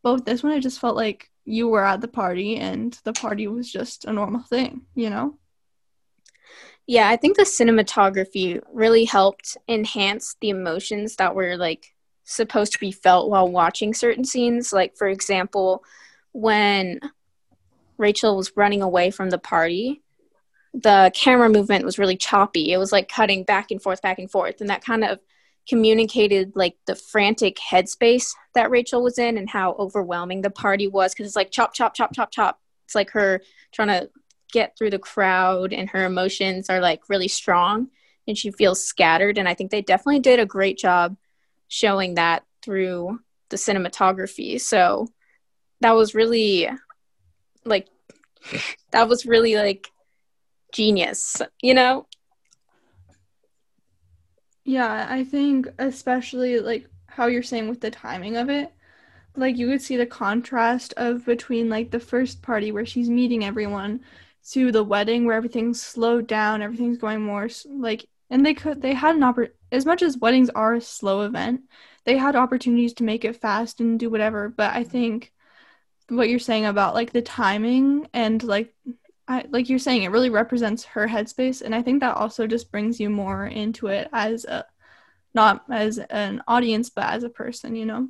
But 0.04 0.14
with 0.14 0.26
this 0.26 0.44
one 0.44 0.54
it 0.54 0.62
just 0.62 0.80
felt 0.80 0.96
like 0.96 1.30
you 1.46 1.68
were 1.68 1.84
at 1.84 2.02
the 2.02 2.08
party 2.08 2.58
and 2.58 2.98
the 3.04 3.14
party 3.14 3.48
was 3.48 3.72
just 3.72 4.06
a 4.06 4.14
normal 4.14 4.44
thing, 4.44 4.82
you 4.96 5.10
know? 5.10 5.38
Yeah, 6.88 7.10
I 7.10 7.16
think 7.16 7.38
the 7.38 7.44
cinematography 7.44 8.62
really 8.74 9.06
helped 9.06 9.58
enhance 9.68 10.36
the 10.42 10.50
emotions 10.50 11.16
that 11.18 11.36
were 11.36 11.56
like 11.56 11.94
supposed 12.24 12.74
to 12.74 12.80
be 12.80 12.92
felt 12.92 13.30
while 13.30 13.48
watching 13.50 13.94
certain 13.94 14.26
scenes. 14.26 14.74
Like, 14.74 14.98
for 14.98 15.08
example, 15.08 15.84
when 16.34 17.00
Rachel 17.98 18.36
was 18.36 18.52
running 18.56 18.82
away 18.82 19.12
from 19.12 19.30
the 19.30 19.38
party, 19.38 20.02
the 20.74 21.12
camera 21.14 21.50
movement 21.50 21.86
was 21.86 22.00
really 22.00 22.18
choppy. 22.18 22.72
It 22.72 22.78
was 22.78 22.92
like 22.92 23.10
cutting 23.10 23.44
back 23.44 23.72
and 23.72 23.82
forth, 23.82 24.02
back 24.02 24.20
and 24.20 24.32
forth. 24.32 24.62
And 24.62 24.70
that 24.70 24.84
kind 24.84 25.04
of 25.04 25.20
communicated 25.68 26.54
like 26.56 26.76
the 26.88 26.96
frantic 26.96 27.58
headspace 27.58 28.34
that 28.56 28.72
Rachel 28.72 29.04
was 29.04 29.20
in 29.20 29.38
and 29.38 29.50
how 29.50 29.74
overwhelming 29.74 30.42
the 30.42 30.50
party 30.50 30.88
was 30.88 31.14
because 31.14 31.28
it's 31.28 31.36
like 31.36 31.52
chop, 31.52 31.74
chop, 31.74 31.94
chop, 31.94 32.14
chop, 32.14 32.32
chop. 32.32 32.60
It's 32.86 32.96
like 32.96 33.12
her 33.12 33.42
trying 33.72 33.90
to 33.90 34.10
get 34.52 34.78
through 34.78 34.90
the 34.92 35.00
crowd 35.00 35.74
and 35.74 35.90
her 35.90 36.06
emotions 36.06 36.70
are 36.70 36.80
like 36.80 37.10
really 37.10 37.28
strong 37.28 37.90
and 38.28 38.38
she 38.38 38.52
feels 38.52 38.84
scattered. 38.84 39.38
And 39.38 39.48
I 39.48 39.54
think 39.54 39.72
they 39.72 39.82
definitely 39.82 40.20
did 40.20 40.40
a 40.40 40.46
great 40.46 40.78
job 40.78 41.18
showing 41.68 42.16
that 42.16 42.44
through 42.62 43.20
the 43.50 43.58
cinematography. 43.58 44.60
So 44.60 45.08
that 45.82 45.96
was 45.96 46.14
really 46.14 46.70
like, 47.66 47.88
that 48.92 49.08
was 49.08 49.26
really 49.26 49.56
like 49.56 49.90
genius, 50.72 51.42
you 51.62 51.74
know? 51.74 52.08
Yeah, 54.64 55.08
I 55.10 55.24
think 55.24 55.68
especially 55.80 56.60
like 56.60 56.88
how 57.08 57.28
you're 57.28 57.44
saying 57.44 57.68
with 57.68 57.82
the 57.82 57.92
timing 57.92 58.38
of 58.38 58.50
it, 58.50 58.72
like 59.36 59.58
you 59.58 59.68
could 59.68 59.82
see 59.82 59.98
the 59.98 60.06
contrast 60.06 60.94
of 60.98 61.26
between 61.26 61.70
like 61.70 61.92
the 61.92 62.00
first 62.00 62.42
party 62.42 62.72
where 62.72 62.86
she's 62.86 63.10
meeting 63.10 63.44
everyone 63.44 64.02
to 64.50 64.72
the 64.72 64.84
wedding 64.84 65.26
where 65.26 65.36
everything's 65.36 65.82
slowed 65.82 66.28
down, 66.28 66.62
everything's 66.62 66.98
going 66.98 67.22
more 67.22 67.50
like 67.66 68.06
and 68.30 68.46
they 68.46 68.54
could 68.54 68.82
they 68.82 68.94
had 68.94 69.16
an 69.16 69.22
oppor- 69.22 69.52
as 69.72 69.86
much 69.86 70.02
as 70.02 70.18
weddings 70.18 70.50
are 70.50 70.76
a 70.76 70.82
slow 70.82 71.22
event, 71.22 71.62
they 72.06 72.18
had 72.18 72.36
opportunities 72.36 72.94
to 72.96 73.04
make 73.04 73.26
it 73.26 73.36
fast 73.36 73.80
and 73.80 74.00
do 74.00 74.10
whatever. 74.10 74.50
But 74.50 74.74
I 74.74 74.82
mm-hmm. 74.82 74.92
think 74.92 75.34
what 76.10 76.30
you're 76.30 76.40
saying 76.40 76.66
about 76.66 76.94
like 76.94 77.12
the 77.12 77.22
timing 77.22 78.08
and 78.14 78.42
like 78.44 78.74
I, 79.28 79.46
like 79.50 79.70
you're 79.70 79.80
saying, 79.80 80.04
it 80.04 80.12
really 80.12 80.30
represents 80.30 80.84
her 80.86 81.08
headspace, 81.08 81.62
and 81.62 81.74
I 81.74 81.82
think 81.82 82.02
that 82.02 82.18
also 82.18 82.48
just 82.48 82.72
brings 82.72 83.00
you 83.00 83.10
more 83.10 83.46
into 83.46 83.88
it 83.88 84.10
as 84.12 84.44
a, 84.44 84.66
not 85.34 85.64
as 85.70 86.00
an 86.00 86.44
audience, 86.48 86.90
but 86.90 87.06
as 87.06 87.24
a 87.24 87.30
person, 87.30 87.76
you 87.76 87.86
know. 87.86 88.10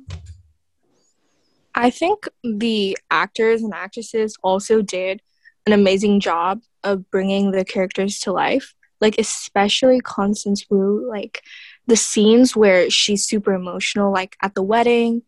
I 1.74 1.90
think 1.90 2.28
the 2.42 2.98
actors 3.10 3.62
and 3.62 3.72
actresses 3.72 4.36
also 4.42 4.82
did 4.82 5.22
an 5.66 5.72
amazing 5.72 6.20
job 6.20 6.60
of 6.82 7.10
bringing 7.10 7.50
the 7.50 7.64
characters 7.64 8.18
to 8.20 8.32
life. 8.32 8.74
Like 9.00 9.18
especially 9.18 10.00
Constance 10.00 10.64
Wu, 10.70 11.08
like 11.08 11.42
the 11.86 11.96
scenes 11.96 12.54
where 12.54 12.88
she's 12.88 13.24
super 13.24 13.52
emotional, 13.52 14.12
like 14.12 14.36
at 14.42 14.54
the 14.54 14.62
wedding 14.62 15.22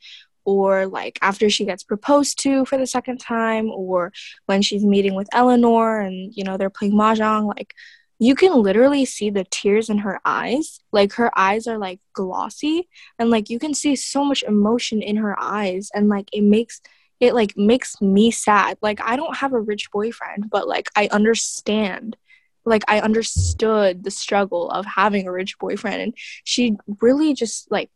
or 0.44 0.86
like 0.86 1.18
after 1.22 1.48
she 1.50 1.64
gets 1.64 1.82
proposed 1.82 2.38
to 2.40 2.64
for 2.64 2.78
the 2.78 2.86
second 2.86 3.18
time 3.18 3.70
or 3.70 4.12
when 4.46 4.62
she's 4.62 4.84
meeting 4.84 5.14
with 5.14 5.28
Eleanor 5.32 6.00
and 6.00 6.34
you 6.34 6.44
know 6.44 6.56
they're 6.56 6.70
playing 6.70 6.94
mahjong 6.94 7.46
like 7.46 7.74
you 8.18 8.34
can 8.34 8.62
literally 8.62 9.04
see 9.04 9.30
the 9.30 9.44
tears 9.50 9.88
in 9.88 9.98
her 9.98 10.20
eyes 10.24 10.80
like 10.92 11.14
her 11.14 11.36
eyes 11.36 11.66
are 11.66 11.78
like 11.78 12.00
glossy 12.12 12.88
and 13.18 13.30
like 13.30 13.50
you 13.50 13.58
can 13.58 13.74
see 13.74 13.96
so 13.96 14.24
much 14.24 14.42
emotion 14.44 15.02
in 15.02 15.16
her 15.16 15.36
eyes 15.40 15.90
and 15.94 16.08
like 16.08 16.28
it 16.32 16.42
makes 16.42 16.80
it 17.20 17.34
like 17.34 17.56
makes 17.56 18.00
me 18.00 18.30
sad 18.30 18.76
like 18.82 19.00
i 19.02 19.16
don't 19.16 19.36
have 19.36 19.52
a 19.52 19.60
rich 19.60 19.90
boyfriend 19.90 20.50
but 20.50 20.68
like 20.68 20.88
i 20.96 21.08
understand 21.12 22.16
like 22.64 22.82
i 22.88 23.00
understood 23.00 24.04
the 24.04 24.10
struggle 24.10 24.70
of 24.70 24.84
having 24.86 25.26
a 25.26 25.32
rich 25.32 25.58
boyfriend 25.58 26.00
and 26.00 26.14
she 26.44 26.76
really 27.00 27.34
just 27.34 27.70
like 27.70 27.90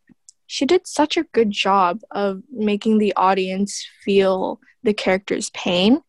she 0.49 0.65
did 0.65 0.87
such 0.87 1.17
a 1.17 1.25
good 1.25 1.51
job 1.51 2.01
of 2.11 2.43
making 2.51 2.99
the 2.99 3.13
audience 3.15 3.87
feel 4.03 4.59
the 4.83 4.95
character's 4.95 5.51
pain. 5.51 6.01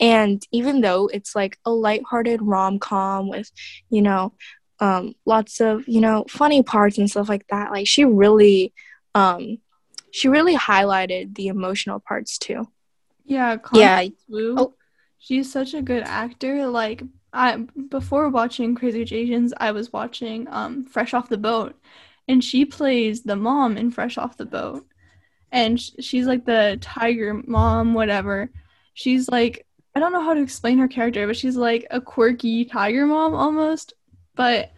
And 0.00 0.44
even 0.52 0.80
though 0.80 1.08
it's 1.12 1.34
like 1.34 1.58
a 1.64 1.70
lighthearted 1.70 2.42
rom 2.42 2.80
com 2.80 3.28
with, 3.28 3.50
you 3.88 4.02
know, 4.02 4.34
um, 4.80 5.14
lots 5.24 5.60
of, 5.60 5.88
you 5.88 6.00
know, 6.00 6.24
funny 6.28 6.62
parts 6.62 6.98
and 6.98 7.08
stuff 7.08 7.28
like 7.28 7.46
that, 7.48 7.70
like 7.70 7.86
she 7.86 8.04
really, 8.04 8.74
um, 9.14 9.58
she 10.10 10.28
really 10.28 10.56
highlighted 10.56 11.34
the 11.34 11.48
emotional 11.48 12.00
parts 12.00 12.38
too. 12.38 12.68
Yeah, 13.24 13.56
yeah. 13.72 14.08
Oh. 14.56 14.74
She's 15.18 15.50
such 15.50 15.74
a 15.74 15.82
good 15.82 16.04
actor. 16.04 16.66
Like 16.68 17.02
I 17.32 17.56
before 17.88 18.28
watching 18.28 18.74
Crazy 18.74 19.00
Rich 19.00 19.12
Asians, 19.12 19.52
I 19.56 19.72
was 19.72 19.92
watching 19.92 20.46
um 20.48 20.84
Fresh 20.86 21.12
Off 21.14 21.28
the 21.28 21.38
Boat, 21.38 21.76
and 22.26 22.42
she 22.42 22.64
plays 22.64 23.22
the 23.22 23.36
mom 23.36 23.76
in 23.76 23.90
Fresh 23.90 24.16
Off 24.18 24.36
the 24.36 24.46
Boat. 24.46 24.86
And 25.50 25.80
sh- 25.80 25.90
she's 26.00 26.26
like 26.26 26.44
the 26.44 26.78
tiger 26.80 27.34
mom, 27.46 27.94
whatever. 27.94 28.50
She's 28.94 29.28
like, 29.28 29.66
I 29.94 30.00
don't 30.00 30.12
know 30.12 30.22
how 30.22 30.34
to 30.34 30.42
explain 30.42 30.78
her 30.78 30.88
character, 30.88 31.26
but 31.26 31.36
she's 31.36 31.56
like 31.56 31.86
a 31.90 32.00
quirky 32.00 32.64
tiger 32.64 33.06
mom 33.06 33.34
almost. 33.34 33.94
But, 34.34 34.70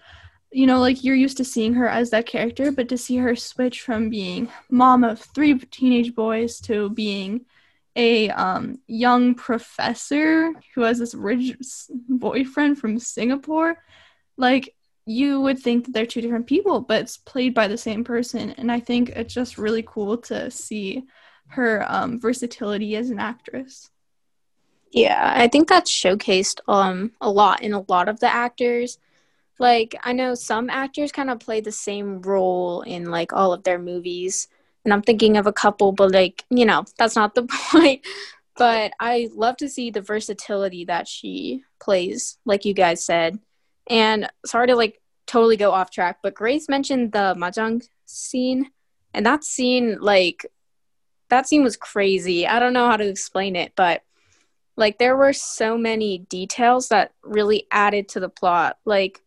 you 0.53 0.67
know, 0.67 0.81
like 0.81 1.05
you're 1.05 1.15
used 1.15 1.37
to 1.37 1.45
seeing 1.45 1.75
her 1.75 1.89
as 1.89 2.11
that 2.11 2.27
character, 2.27 2.73
but 2.73 2.89
to 2.89 2.99
see 2.99 3.17
her 3.17 3.37
switch 3.37 3.83
from 3.83 4.11
being 4.11 4.49
mom 4.69 5.05
of 5.05 5.21
three 5.21 5.57
teenage 5.59 6.15
boys 6.15 6.61
to 6.63 6.91
being 6.91 7.45
a 7.97 8.31
um, 8.31 8.79
young 8.87 9.35
professor 9.35 10.53
who 10.75 10.83
has 10.83 10.99
this 10.99 11.15
rich 11.15 11.57
boyfriend 12.09 12.79
from 12.79 12.99
Singapore, 12.99 13.77
like 14.37 14.75
you 15.07 15.41
would 15.41 15.59
think 15.59 15.85
that 15.85 15.93
they're 15.93 16.07
two 16.07 16.21
different 16.21 16.47
people, 16.47 16.81
but 16.81 17.03
it's 17.03 17.17
played 17.17 17.55
by 17.55 17.69
the 17.69 17.79
same 17.79 18.05
person. 18.05 18.51
And 18.51 18.71
I 18.71 18.81
think 18.81 19.11
it's 19.11 19.35
just 19.35 19.59
really 19.59 19.85
cool 19.87 20.19
to 20.19 20.51
see 20.51 21.05
her 21.49 21.85
um, 21.89 22.21
versatility 22.21 22.97
as 22.97 23.11
an 23.11 23.19
actress. 23.19 23.91
Yeah, 24.93 25.33
I 25.37 25.47
think 25.49 25.69
that's 25.69 25.91
showcased 25.91 26.61
um 26.67 27.13
a 27.21 27.31
lot 27.31 27.63
in 27.63 27.73
a 27.73 27.85
lot 27.89 28.09
of 28.09 28.19
the 28.19 28.33
actors. 28.33 28.99
Like 29.61 29.95
I 30.03 30.15
know 30.15 30.35
some 30.35 30.71
actors 30.71 31.13
kind 31.13 31.31
of 31.31 31.39
play 31.39 31.61
the 31.61 31.71
same 31.71 32.23
role 32.23 32.81
in 32.81 33.11
like 33.11 33.33
all 33.33 33.53
of 33.53 33.63
their 33.63 33.79
movies, 33.79 34.49
and 34.85 34.93
I'm 34.93 35.03
thinking 35.03 35.37
of 35.37 35.47
a 35.47 35.53
couple, 35.53 35.93
but 35.93 36.11
like 36.11 36.45
you 36.51 36.65
know 36.65 36.85
that's 36.99 37.15
not 37.15 37.35
the 37.35 37.43
point. 37.71 38.05
But 38.57 38.93
I 38.99 39.29
love 39.33 39.59
to 39.59 39.69
see 39.69 39.91
the 39.91 40.01
versatility 40.01 40.87
that 40.87 41.07
she 41.07 41.63
plays, 41.79 42.39
like 42.45 42.65
you 42.65 42.75
guys 42.75 43.05
said. 43.05 43.39
And 43.89 44.29
sorry 44.47 44.67
to 44.69 44.77
like 44.77 45.01
totally 45.27 45.57
go 45.57 45.73
off 45.73 45.91
track, 45.91 46.19
but 46.23 46.35
Grace 46.35 46.69
mentioned 46.69 47.13
the 47.13 47.35
mahjong 47.39 47.87
scene, 48.07 48.71
and 49.15 49.25
that 49.27 49.45
scene, 49.45 49.99
like, 50.01 50.45
that 51.29 51.49
scene 51.49 51.63
was 51.63 51.77
crazy. 51.77 52.47
I 52.47 52.59
don't 52.59 52.73
know 52.73 52.89
how 52.89 52.97
to 52.97 53.07
explain 53.07 53.57
it, 53.57 53.73
but 53.77 54.03
like 54.77 54.99
there 54.99 55.17
were 55.17 55.33
so 55.33 55.79
many 55.79 56.19
details 56.19 56.89
that 56.89 57.13
really 57.23 57.67
added 57.71 58.09
to 58.09 58.21
the 58.21 58.29
plot. 58.29 58.79
Like, 58.85 59.23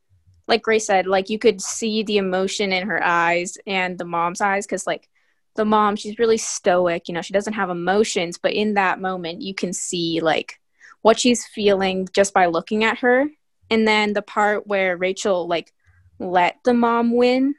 like 0.47 0.61
Grace 0.61 0.85
said, 0.85 1.07
like 1.07 1.29
you 1.29 1.39
could 1.39 1.61
see 1.61 2.03
the 2.03 2.17
emotion 2.17 2.73
in 2.73 2.87
her 2.87 3.03
eyes 3.03 3.57
and 3.65 3.97
the 3.97 4.05
mom's 4.05 4.41
eyes, 4.41 4.65
because 4.65 4.85
like 4.85 5.09
the 5.55 5.65
mom, 5.65 5.95
she's 5.95 6.19
really 6.19 6.37
stoic. 6.37 7.07
You 7.07 7.13
know, 7.13 7.21
she 7.21 7.33
doesn't 7.33 7.53
have 7.53 7.69
emotions, 7.69 8.37
but 8.37 8.53
in 8.53 8.73
that 8.73 8.99
moment, 8.99 9.41
you 9.41 9.53
can 9.53 9.73
see 9.73 10.19
like 10.21 10.59
what 11.01 11.19
she's 11.19 11.45
feeling 11.45 12.07
just 12.13 12.33
by 12.33 12.47
looking 12.47 12.83
at 12.83 12.99
her. 12.99 13.27
And 13.69 13.87
then 13.87 14.13
the 14.13 14.21
part 14.21 14.67
where 14.67 14.97
Rachel 14.97 15.47
like 15.47 15.73
let 16.19 16.57
the 16.63 16.73
mom 16.73 17.15
win, 17.15 17.55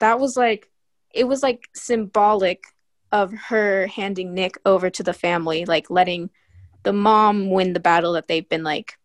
that 0.00 0.18
was 0.18 0.36
like 0.36 0.70
it 1.14 1.24
was 1.24 1.42
like 1.42 1.68
symbolic 1.74 2.64
of 3.12 3.32
her 3.32 3.86
handing 3.86 4.34
Nick 4.34 4.58
over 4.66 4.90
to 4.90 5.02
the 5.02 5.14
family, 5.14 5.64
like 5.64 5.90
letting 5.90 6.30
the 6.82 6.92
mom 6.92 7.50
win 7.50 7.72
the 7.72 7.80
battle 7.80 8.12
that 8.14 8.28
they've 8.28 8.48
been 8.48 8.64
like 8.64 8.98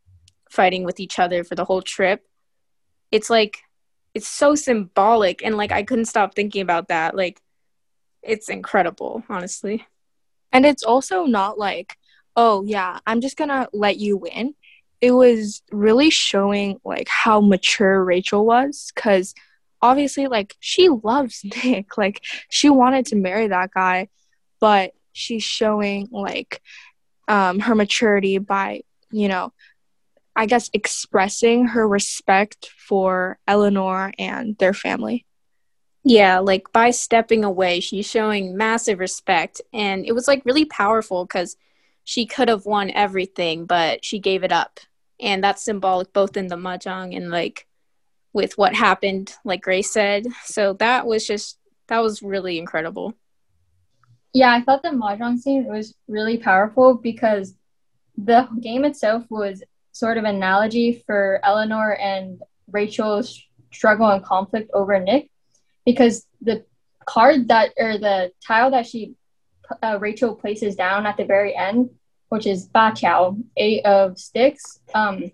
fighting 0.50 0.84
with 0.84 1.00
each 1.00 1.20
other 1.20 1.44
for 1.44 1.56
the 1.56 1.66
whole 1.66 1.82
trip. 1.82 2.28
It's 3.12 3.30
like 3.30 3.60
it's 4.14 4.28
so 4.28 4.56
symbolic 4.56 5.44
and 5.44 5.58
like 5.58 5.72
I 5.72 5.84
couldn't 5.84 6.06
stop 6.06 6.36
thinking 6.36 6.62
about 6.62 6.90
that. 6.90 7.16
Like 7.16 7.42
it's 8.22 8.50
incredible, 8.50 9.24
honestly. 9.30 9.86
And 10.52 10.66
it's 10.66 10.84
also 10.84 11.26
not 11.26 11.58
like, 11.58 11.98
oh 12.36 12.64
yeah, 12.64 13.00
I'm 13.08 13.22
just 13.22 13.38
gonna 13.38 13.68
let 13.74 13.98
you 13.98 14.18
win 14.18 14.56
it 15.02 15.12
was 15.12 15.64
really 15.72 16.12
showing 16.12 16.80
like 16.86 17.08
how 17.10 17.42
mature 17.42 18.04
Rachel 18.04 18.46
was 18.46 18.92
because 18.94 19.34
obviously 19.82 20.28
like 20.28 20.56
she 20.60 20.88
loves 20.90 21.44
Nick 21.64 21.98
like 21.98 22.22
she 22.50 22.70
wanted 22.70 23.08
to 23.08 23.16
marry 23.16 23.48
that 23.48 23.72
guy 23.74 24.08
but 24.60 24.94
she's 25.12 25.44
showing 25.44 26.08
like 26.12 26.62
um 27.28 27.60
her 27.60 27.76
maturity 27.76 28.38
by 28.38 28.82
you 29.12 29.28
know 29.28 29.52
I 30.36 30.46
guess 30.46 30.70
expressing 30.74 31.68
her 31.68 31.88
respect 31.88 32.70
for 32.78 33.40
Eleanor 33.48 34.14
and 34.18 34.58
their 34.58 34.74
family. 34.74 35.26
Yeah, 36.04 36.40
like 36.40 36.72
by 36.72 36.92
stepping 36.92 37.44
away, 37.44 37.80
she's 37.80 38.10
showing 38.10 38.58
massive 38.58 39.00
respect 39.00 39.62
and 39.74 40.06
it 40.06 40.14
was 40.14 40.28
like 40.28 40.46
really 40.46 40.66
powerful 40.66 41.28
cuz 41.28 41.58
she 42.04 42.26
could 42.26 42.50
have 42.50 42.66
won 42.66 42.90
everything, 42.92 43.66
but 43.66 44.04
she 44.04 44.20
gave 44.20 44.44
it 44.44 44.52
up 44.52 44.80
and 45.22 45.44
that's 45.44 45.64
symbolic 45.64 46.12
both 46.12 46.36
in 46.36 46.48
the 46.48 46.56
mahjong 46.56 47.16
and 47.16 47.30
like 47.30 47.68
with 48.34 48.58
what 48.58 48.74
happened 48.76 49.36
like 49.46 49.62
grace 49.62 49.92
said 49.92 50.26
so 50.44 50.74
that 50.74 51.06
was 51.06 51.26
just 51.26 51.60
that 51.88 52.00
was 52.00 52.24
really 52.24 52.58
incredible 52.58 53.14
yeah 54.34 54.52
i 54.52 54.62
thought 54.62 54.82
the 54.82 54.90
mahjong 54.90 55.38
scene 55.38 55.66
was 55.66 55.96
really 56.08 56.38
powerful 56.38 56.96
because 56.96 57.56
the 58.18 58.48
game 58.60 58.84
itself 58.84 59.24
was 59.30 59.64
sort 59.92 60.18
of 60.18 60.24
analogy 60.24 61.04
for 61.06 61.40
eleanor 61.44 61.94
and 61.94 62.42
rachel's 62.72 63.42
struggle 63.72 64.08
and 64.10 64.24
conflict 64.24 64.70
over 64.74 65.00
nick 65.00 65.30
because 65.86 66.26
the 66.42 66.64
card 67.06 67.48
that 67.48 67.72
or 67.78 67.98
the 67.98 68.32
tile 68.46 68.72
that 68.72 68.88
she 68.88 69.14
uh, 69.82 69.98
rachel 70.00 70.36
places 70.36 70.76
down 70.76 71.06
at 71.06 71.18
the 71.18 71.26
very 71.26 71.56
end 71.56 71.90
which 72.32 72.48
is 72.48 72.66
Ba 72.68 72.94
Tiao, 72.96 73.44
eight 73.58 73.86
of 73.86 74.18
sticks, 74.18 74.80
um, 74.96 75.34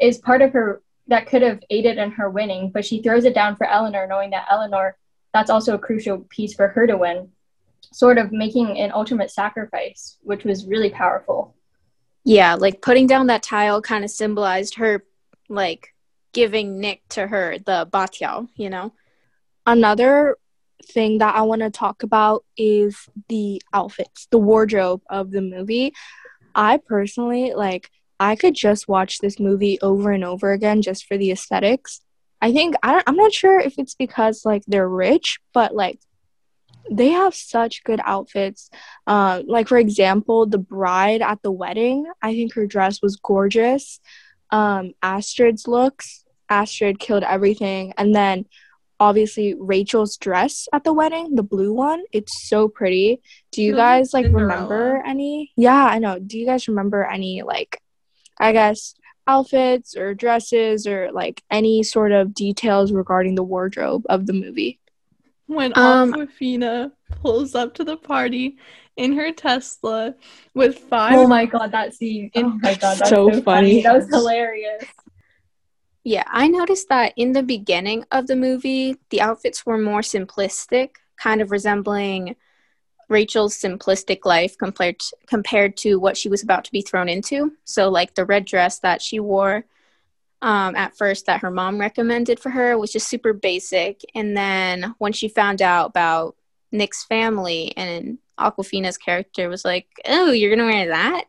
is 0.00 0.18
part 0.18 0.42
of 0.42 0.52
her 0.52 0.80
that 1.08 1.26
could 1.26 1.42
have 1.42 1.58
aided 1.70 1.98
in 1.98 2.12
her 2.12 2.30
winning, 2.30 2.70
but 2.70 2.84
she 2.84 3.02
throws 3.02 3.24
it 3.24 3.34
down 3.34 3.56
for 3.56 3.66
Eleanor, 3.66 4.06
knowing 4.06 4.30
that 4.30 4.46
Eleanor, 4.48 4.96
that's 5.34 5.50
also 5.50 5.74
a 5.74 5.78
crucial 5.78 6.18
piece 6.18 6.54
for 6.54 6.68
her 6.68 6.86
to 6.86 6.96
win, 6.96 7.30
sort 7.92 8.16
of 8.16 8.30
making 8.30 8.78
an 8.78 8.92
ultimate 8.92 9.32
sacrifice, 9.32 10.18
which 10.22 10.44
was 10.44 10.66
really 10.66 10.90
powerful. 10.90 11.55
Yeah, 12.26 12.56
like 12.56 12.82
putting 12.82 13.06
down 13.06 13.28
that 13.28 13.44
tile 13.44 13.80
kind 13.80 14.04
of 14.04 14.10
symbolized 14.10 14.74
her, 14.74 15.04
like 15.48 15.94
giving 16.32 16.80
Nick 16.80 17.02
to 17.10 17.24
her, 17.24 17.56
the 17.58 17.88
batiao, 17.90 18.48
you 18.56 18.68
know? 18.68 18.92
Another 19.64 20.36
thing 20.84 21.18
that 21.18 21.36
I 21.36 21.42
want 21.42 21.62
to 21.62 21.70
talk 21.70 22.02
about 22.02 22.44
is 22.56 23.08
the 23.28 23.62
outfits, 23.72 24.26
the 24.32 24.38
wardrobe 24.38 25.02
of 25.08 25.30
the 25.30 25.40
movie. 25.40 25.94
I 26.52 26.78
personally 26.78 27.54
like 27.54 27.90
I 28.18 28.34
could 28.34 28.54
just 28.54 28.88
watch 28.88 29.18
this 29.18 29.38
movie 29.38 29.78
over 29.80 30.10
and 30.10 30.24
over 30.24 30.50
again 30.50 30.82
just 30.82 31.06
for 31.06 31.16
the 31.16 31.30
aesthetics. 31.30 32.00
I 32.42 32.52
think 32.52 32.74
I 32.82 33.04
I'm 33.06 33.16
not 33.16 33.32
sure 33.32 33.60
if 33.60 33.78
it's 33.78 33.94
because 33.94 34.44
like 34.44 34.64
they're 34.66 34.88
rich, 34.88 35.38
but 35.54 35.76
like 35.76 36.00
they 36.90 37.10
have 37.10 37.34
such 37.34 37.84
good 37.84 38.00
outfits. 38.04 38.70
Uh, 39.06 39.42
like 39.46 39.68
for 39.68 39.78
example, 39.78 40.46
the 40.46 40.58
bride 40.58 41.22
at 41.22 41.42
the 41.42 41.52
wedding, 41.52 42.06
I 42.22 42.32
think 42.32 42.54
her 42.54 42.66
dress 42.66 43.02
was 43.02 43.16
gorgeous. 43.16 44.00
Um, 44.50 44.92
Astrid's 45.02 45.66
looks, 45.66 46.24
Astrid 46.48 46.98
killed 46.98 47.24
everything, 47.24 47.92
and 47.96 48.14
then 48.14 48.46
obviously 48.98 49.54
Rachel's 49.58 50.16
dress 50.16 50.68
at 50.72 50.84
the 50.84 50.92
wedding, 50.92 51.34
the 51.34 51.42
blue 51.42 51.72
one, 51.72 52.04
it's 52.12 52.48
so 52.48 52.68
pretty. 52.68 53.20
Do 53.52 53.62
you 53.62 53.74
guys 53.74 54.12
like 54.12 54.26
remember 54.26 55.02
any? 55.04 55.52
Yeah, 55.56 55.84
I 55.84 55.98
know. 55.98 56.18
Do 56.18 56.38
you 56.38 56.46
guys 56.46 56.68
remember 56.68 57.04
any 57.04 57.42
like 57.42 57.80
I 58.38 58.52
guess 58.52 58.94
outfits 59.26 59.96
or 59.96 60.14
dresses 60.14 60.86
or 60.86 61.10
like 61.12 61.42
any 61.50 61.82
sort 61.82 62.12
of 62.12 62.34
details 62.34 62.92
regarding 62.92 63.34
the 63.34 63.42
wardrobe 63.42 64.04
of 64.08 64.26
the 64.26 64.32
movie? 64.32 64.78
When 65.46 65.72
um, 65.76 66.12
Awkwafina 66.12 66.92
pulls 67.22 67.54
up 67.54 67.74
to 67.74 67.84
the 67.84 67.96
party 67.96 68.58
in 68.96 69.12
her 69.16 69.32
Tesla 69.32 70.14
with 70.54 70.78
five. 70.78 71.14
Oh 71.16 71.26
my 71.26 71.46
god, 71.46 71.72
that 71.72 71.94
scene! 71.94 72.30
Oh 72.34 72.48
my 72.62 72.74
god, 72.74 72.98
that's 72.98 73.10
so, 73.10 73.30
so 73.30 73.42
funny. 73.42 73.42
funny. 73.42 73.82
That 73.82 73.94
was 73.94 74.08
hilarious. 74.08 74.84
Yeah, 76.04 76.24
I 76.28 76.46
noticed 76.48 76.88
that 76.88 77.12
in 77.16 77.32
the 77.32 77.42
beginning 77.42 78.04
of 78.12 78.28
the 78.28 78.36
movie, 78.36 78.96
the 79.10 79.20
outfits 79.20 79.66
were 79.66 79.78
more 79.78 80.02
simplistic, 80.02 80.90
kind 81.16 81.40
of 81.40 81.50
resembling 81.50 82.36
Rachel's 83.08 83.56
simplistic 83.56 84.24
life 84.24 84.56
compared 84.58 84.98
to, 85.00 85.16
compared 85.26 85.76
to 85.78 85.96
what 85.96 86.16
she 86.16 86.28
was 86.28 86.42
about 86.42 86.64
to 86.64 86.72
be 86.72 86.82
thrown 86.82 87.08
into. 87.08 87.52
So, 87.64 87.88
like 87.88 88.14
the 88.14 88.24
red 88.24 88.44
dress 88.44 88.78
that 88.80 89.02
she 89.02 89.20
wore 89.20 89.64
um, 90.42 90.76
at 90.76 90.96
first 90.96 91.26
that 91.26 91.40
her 91.40 91.50
mom 91.50 91.78
recommended 91.80 92.38
for 92.40 92.50
her 92.50 92.76
was 92.78 92.92
just 92.92 93.08
super 93.08 93.32
basic. 93.32 94.02
And 94.14 94.36
then 94.36 94.94
when 94.98 95.12
she 95.12 95.28
found 95.28 95.62
out 95.62 95.86
about 95.90 96.36
Nick's 96.72 97.04
family 97.04 97.72
and 97.76 98.18
Awkwafina's 98.38 98.98
character 98.98 99.48
was 99.48 99.64
like, 99.64 99.86
"Oh, 100.04 100.30
you're 100.30 100.54
gonna 100.54 100.70
wear 100.70 100.88
that?" 100.88 101.24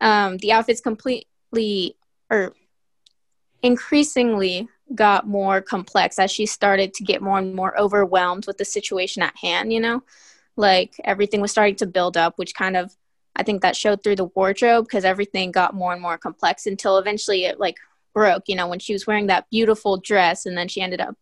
Um, 0.00 0.38
the 0.38 0.52
outfits 0.52 0.80
completely 0.80 1.96
or 2.30 2.54
increasingly 3.62 4.68
got 4.94 5.26
more 5.26 5.60
complex 5.60 6.18
as 6.18 6.30
she 6.30 6.46
started 6.46 6.94
to 6.94 7.04
get 7.04 7.20
more 7.20 7.38
and 7.38 7.54
more 7.54 7.78
overwhelmed 7.78 8.46
with 8.46 8.58
the 8.58 8.64
situation 8.64 9.22
at 9.22 9.36
hand, 9.36 9.72
you 9.72 9.80
know? 9.80 10.02
Like 10.56 10.94
everything 11.04 11.40
was 11.40 11.50
starting 11.50 11.76
to 11.76 11.86
build 11.86 12.16
up, 12.16 12.38
which 12.38 12.54
kind 12.54 12.76
of 12.76 12.96
I 13.36 13.44
think 13.44 13.62
that 13.62 13.76
showed 13.76 14.02
through 14.02 14.16
the 14.16 14.24
wardrobe 14.24 14.86
because 14.86 15.04
everything 15.04 15.52
got 15.52 15.74
more 15.74 15.92
and 15.92 16.02
more 16.02 16.18
complex 16.18 16.66
until 16.66 16.98
eventually 16.98 17.44
it 17.44 17.60
like 17.60 17.76
broke, 18.18 18.48
you 18.48 18.56
know, 18.56 18.66
when 18.66 18.80
she 18.80 18.92
was 18.92 19.06
wearing 19.06 19.28
that 19.28 19.48
beautiful 19.48 19.96
dress 19.96 20.44
and 20.44 20.58
then 20.58 20.66
she 20.66 20.80
ended 20.80 21.00
up 21.00 21.14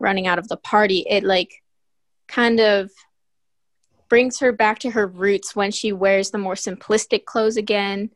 running 0.00 0.26
out 0.26 0.40
of 0.40 0.48
the 0.48 0.56
party. 0.56 1.06
It 1.08 1.22
like 1.22 1.62
kind 2.26 2.58
of 2.58 2.90
brings 4.08 4.40
her 4.40 4.50
back 4.50 4.80
to 4.80 4.90
her 4.90 5.06
roots 5.06 5.54
when 5.54 5.70
she 5.70 5.92
wears 5.92 6.32
the 6.32 6.38
more 6.38 6.56
simplistic 6.56 7.24
clothes 7.24 7.56
again 7.56 8.10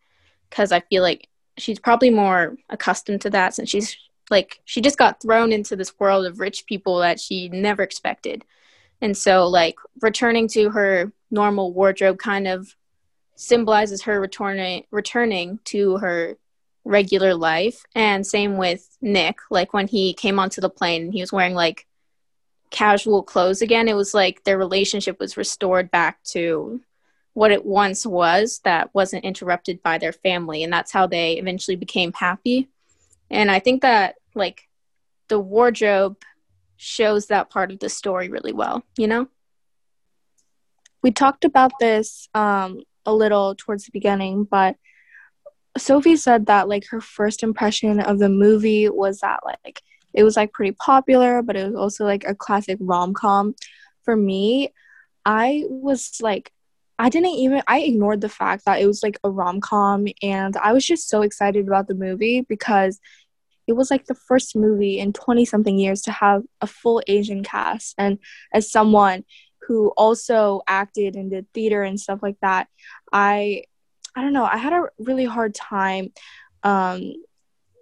because 0.50 0.72
I 0.72 0.80
feel 0.80 1.00
like 1.04 1.28
she's 1.58 1.78
probably 1.78 2.10
more 2.10 2.56
accustomed 2.68 3.20
to 3.20 3.30
that 3.30 3.54
since 3.54 3.70
she's 3.70 3.96
like 4.32 4.58
she 4.64 4.80
just 4.80 4.98
got 4.98 5.22
thrown 5.22 5.52
into 5.52 5.76
this 5.76 5.94
world 6.00 6.26
of 6.26 6.40
rich 6.40 6.66
people 6.66 6.98
that 6.98 7.20
she 7.20 7.48
never 7.50 7.84
expected 7.84 8.44
and 9.00 9.16
so 9.16 9.46
like 9.46 9.76
returning 10.02 10.48
to 10.48 10.70
her 10.70 11.12
normal 11.30 11.72
wardrobe 11.72 12.18
kind 12.18 12.48
of 12.48 12.74
symbolizes 13.36 14.02
her 14.02 14.20
returning 14.20 14.82
returning 14.90 15.60
to 15.64 15.96
her 15.98 16.36
regular 16.84 17.34
life. 17.34 17.84
And 17.94 18.26
same 18.26 18.56
with 18.56 18.94
nick 19.00 19.38
like 19.50 19.72
when 19.72 19.86
he 19.86 20.14
came 20.14 20.38
onto 20.38 20.60
the 20.60 20.70
plane 20.70 21.12
he 21.12 21.20
was 21.20 21.32
wearing 21.32 21.54
like 21.54 21.86
casual 22.70 23.22
clothes 23.22 23.62
again 23.62 23.86
it 23.86 23.94
was 23.94 24.14
like 24.14 24.42
their 24.42 24.58
relationship 24.58 25.20
was 25.20 25.36
restored 25.36 25.90
back 25.90 26.20
to 26.24 26.80
what 27.34 27.52
it 27.52 27.64
once 27.64 28.06
was 28.06 28.60
that 28.64 28.92
wasn't 28.94 29.24
interrupted 29.24 29.82
by 29.82 29.98
their 29.98 30.12
family 30.12 30.64
and 30.64 30.72
that's 30.72 30.90
how 30.90 31.06
they 31.06 31.34
eventually 31.34 31.76
became 31.76 32.12
happy. 32.12 32.68
And 33.30 33.50
i 33.50 33.58
think 33.58 33.82
that 33.82 34.16
like 34.34 34.68
the 35.28 35.38
wardrobe 35.38 36.16
shows 36.76 37.26
that 37.26 37.50
part 37.50 37.70
of 37.70 37.78
the 37.78 37.88
story 37.88 38.28
really 38.28 38.52
well 38.52 38.82
you 38.96 39.06
know? 39.06 39.28
We 41.02 41.10
talked 41.10 41.44
about 41.44 41.72
this 41.78 42.30
um, 42.32 42.80
a 43.04 43.12
little 43.12 43.54
towards 43.54 43.84
the 43.84 43.92
beginning 43.92 44.44
but 44.44 44.76
sophie 45.76 46.16
said 46.16 46.46
that 46.46 46.68
like 46.68 46.86
her 46.90 47.00
first 47.00 47.42
impression 47.42 48.00
of 48.00 48.18
the 48.18 48.28
movie 48.28 48.88
was 48.88 49.20
that 49.20 49.40
like 49.44 49.82
it 50.12 50.22
was 50.22 50.36
like 50.36 50.52
pretty 50.52 50.72
popular 50.72 51.42
but 51.42 51.56
it 51.56 51.66
was 51.66 51.76
also 51.76 52.04
like 52.04 52.24
a 52.24 52.34
classic 52.34 52.78
rom-com. 52.80 53.54
For 54.04 54.16
me 54.16 54.72
i 55.24 55.64
was 55.68 56.18
like 56.20 56.52
I 56.98 57.08
didn't 57.08 57.30
even 57.30 57.62
I 57.66 57.80
ignored 57.80 58.20
the 58.20 58.28
fact 58.28 58.66
that 58.66 58.80
it 58.80 58.86
was 58.86 59.02
like 59.02 59.18
a 59.24 59.30
rom-com 59.30 60.06
and 60.22 60.56
I 60.56 60.72
was 60.72 60.86
just 60.86 61.08
so 61.08 61.22
excited 61.22 61.66
about 61.66 61.88
the 61.88 61.94
movie 61.94 62.42
because 62.42 63.00
it 63.66 63.72
was 63.72 63.90
like 63.90 64.06
the 64.06 64.14
first 64.14 64.54
movie 64.54 64.98
in 64.98 65.12
20 65.12 65.44
something 65.44 65.78
years 65.78 66.02
to 66.02 66.12
have 66.12 66.42
a 66.60 66.66
full 66.66 67.02
Asian 67.06 67.42
cast. 67.42 67.94
And 67.98 68.18
as 68.52 68.70
someone 68.70 69.24
who 69.66 69.88
also 69.96 70.62
acted 70.66 71.16
and 71.16 71.30
did 71.30 71.46
theater 71.52 71.82
and 71.82 71.98
stuff 71.98 72.20
like 72.22 72.36
that 72.42 72.68
I 73.12 73.64
I 74.16 74.22
don't 74.22 74.32
know 74.32 74.44
I 74.44 74.56
had 74.56 74.72
a 74.72 74.88
really 74.98 75.24
hard 75.24 75.54
time 75.54 76.12
um 76.62 77.12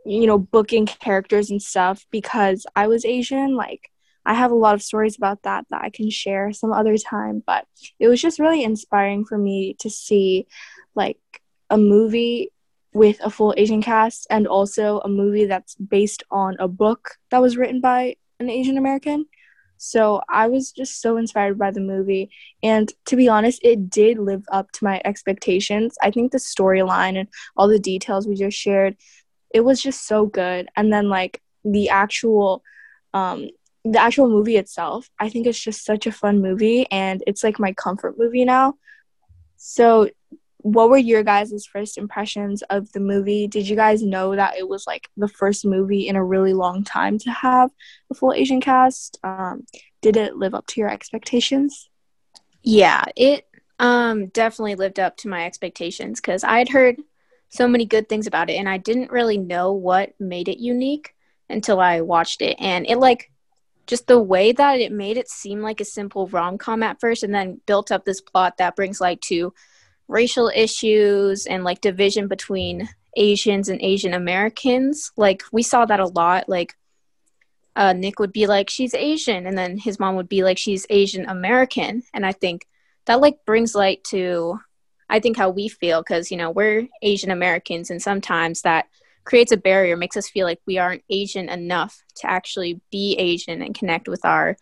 you 0.05 0.27
know 0.27 0.39
booking 0.39 0.87
characters 0.87 1.51
and 1.51 1.63
stuff 1.63 2.07
because 2.11 2.67
I 2.75 2.89
was 2.89 3.05
Asian 3.05 3.55
like 3.55 3.93
I 4.25 4.35
have 4.35 4.51
a 4.51 4.57
lot 4.57 4.75
of 4.75 4.83
stories 4.83 5.17
about 5.17 5.43
that 5.43 5.67
that 5.71 5.83
I 5.83 5.91
can 5.91 6.11
share 6.11 6.53
some 6.53 6.73
other 6.73 6.97
time, 6.97 7.43
but 7.45 7.67
it 7.99 8.09
was 8.09 8.21
just 8.21 8.39
really 8.39 8.63
inspiring 8.63 9.25
for 9.25 9.37
me 9.37 9.75
to 9.81 9.91
see 9.91 10.47
like 10.95 11.19
a 11.71 11.77
movie 11.77 12.53
with 12.93 13.19
a 13.21 13.31
full 13.31 13.55
Asian 13.57 13.83
cast 13.83 14.27
and 14.31 14.47
also 14.47 15.01
a 15.01 15.09
movie 15.09 15.47
that's 15.47 15.75
based 15.77 16.23
on 16.31 16.57
a 16.61 16.69
book 16.69 17.17
that 17.31 17.41
was 17.41 17.57
written 17.57 17.81
by 17.81 18.17
an 18.39 18.51
Asian 18.51 18.79
American. 18.79 19.27
So 19.85 20.23
I 20.29 20.47
was 20.47 20.71
just 20.71 21.01
so 21.01 21.17
inspired 21.17 21.59
by 21.59 21.73
the 21.73 21.81
movie. 21.81 22.31
And 22.63 22.93
to 23.07 23.17
be 23.17 23.29
honest, 23.29 23.59
it 23.65 23.91
did 23.91 24.17
live 24.17 24.45
up 24.53 24.71
to 24.73 24.85
my 24.85 25.03
expectations. 25.05 25.97
I 26.01 26.13
think 26.13 26.31
the 26.31 26.39
storyline 26.39 27.19
and 27.19 27.29
all 27.57 27.67
the 27.67 27.81
details 27.81 28.29
we 28.29 28.37
just 28.37 28.57
shared, 28.57 28.97
it 29.53 29.63
was 29.63 29.83
just 29.83 30.07
so 30.07 30.27
good. 30.27 30.69
And 30.77 30.93
then, 30.93 31.09
like, 31.09 31.43
the 31.65 31.89
actual 31.89 32.63
um, 33.13 33.49
the 33.85 33.99
actual 33.99 34.29
movie 34.29 34.57
itself, 34.57 35.11
I 35.19 35.29
think 35.29 35.49
it's 35.49 35.59
just 35.59 35.85
such 35.85 36.07
a 36.07 36.13
fun 36.13 36.41
movie 36.41 36.87
and 36.93 37.23
it's 37.27 37.43
like 37.43 37.59
my 37.59 37.73
comfort 37.73 38.17
movie 38.17 38.45
now. 38.45 38.75
So, 39.57 40.09
what 40.63 40.91
were 40.91 40.97
your 40.97 41.23
guys' 41.23 41.67
first 41.71 41.99
impressions 41.99 42.63
of 42.71 42.91
the 42.93 43.01
movie? 43.01 43.47
Did 43.47 43.69
you 43.69 43.77
guys 43.77 44.03
know 44.03 44.35
that 44.35 44.57
it 44.57 44.69
was 44.69 44.87
like 44.87 45.09
the 45.17 45.29
first 45.29 45.65
movie 45.65 46.09
in 46.09 46.17
a 46.17 46.25
really 46.25 46.55
long 46.55 46.85
time 46.85 47.19
to 47.19 47.31
have 47.31 47.71
a 48.11 48.15
full 48.15 48.33
Asian 48.33 48.61
cast? 48.61 49.19
Um, 49.23 49.67
did 50.01 50.17
it 50.17 50.37
live 50.37 50.55
up 50.55 50.67
to 50.69 50.81
your 50.81 50.91
expectations? 50.91 51.89
Yeah, 52.63 53.05
it 53.17 53.47
um, 53.79 54.27
definitely 54.29 54.77
lived 54.77 55.01
up 55.01 55.17
to 55.19 55.29
my 55.29 55.47
expectations 55.47 56.21
because 56.21 56.45
I'd 56.45 56.69
heard 56.69 56.97
so 57.49 57.69
many 57.69 57.85
good 57.85 58.09
things 58.09 58.27
about 58.27 58.49
it 58.49 58.55
and 58.55 58.69
I 58.69 58.79
didn't 58.79 59.11
really 59.11 59.39
know 59.39 59.73
what 59.73 60.15
made 60.19 60.49
it 60.49 60.59
unique 60.59 61.15
until 61.51 61.81
I 61.81 62.01
watched 62.01 62.41
it. 62.41 62.57
And 62.59 62.87
it 62.87 62.97
like 62.97 63.31
just 63.87 64.07
the 64.07 64.21
way 64.21 64.53
that 64.53 64.81
it 64.81 64.93
made 64.93 65.17
it 65.17 65.29
seem 65.29 65.61
like 65.61 65.81
a 65.81 65.85
simple 65.85 66.29
rom-com 66.29 66.83
at 66.83 67.01
first 67.01 67.25
and 67.25 67.35
then 67.35 67.61
built 67.67 67.91
up 67.91 68.05
this 68.05 68.21
plot 68.21 68.57
that 68.59 68.77
brings 68.77 69.01
like 69.01 69.21
to 69.23 69.53
racial 70.09 70.51
issues 70.55 71.47
and 71.47 71.65
like 71.65 71.81
division 71.81 72.29
between 72.29 72.89
asians 73.17 73.69
and 73.69 73.81
asian 73.83 74.15
americans. 74.15 75.13
Like 75.17 75.43
we 75.53 75.63
saw 75.63 75.85
that 75.87 76.01
a 76.01 76.07
lot. 76.07 76.49
Like 76.49 76.75
uh, 77.75 77.95
nick 77.95 78.19
would 78.19 78.33
be 78.33 78.47
like 78.47 78.69
she's 78.69 78.93
asian 78.93 79.47
and 79.47 79.57
then 79.57 79.79
his 79.79 79.99
mom 79.99 80.15
would 80.17 80.29
be 80.29 80.43
like 80.45 80.59
she's 80.59 80.87
asian 80.91 81.27
american. 81.27 82.03
And 82.13 82.27
i 82.27 82.33
think 82.33 82.67
that 83.07 83.21
like 83.21 83.45
brings 83.47 83.75
light 83.75 84.05
to 84.05 84.61
i 85.09 85.19
think 85.19 85.37
how 85.37 85.49
we 85.49 85.69
feel 85.69 86.03
because 86.03 86.31
you 86.31 86.37
know 86.37 86.51
we're 86.51 86.87
asian 87.01 87.31
americans 87.31 87.91
and 87.91 88.01
sometimes 88.01 88.63
that 88.63 88.87
creates 89.25 89.53
a 89.53 89.57
barrier, 89.57 89.97
makes 89.97 90.17
us 90.17 90.29
feel 90.29 90.47
like 90.47 90.61
we 90.67 90.79
aren't 90.79 91.05
Asian 91.11 91.49
enough 91.49 92.03
to 92.17 92.31
actually 92.31 92.81
be 92.91 93.15
Asian 93.19 93.63
and 93.63 93.75
connect 93.75 94.09
with 94.09 94.25
our 94.25 94.57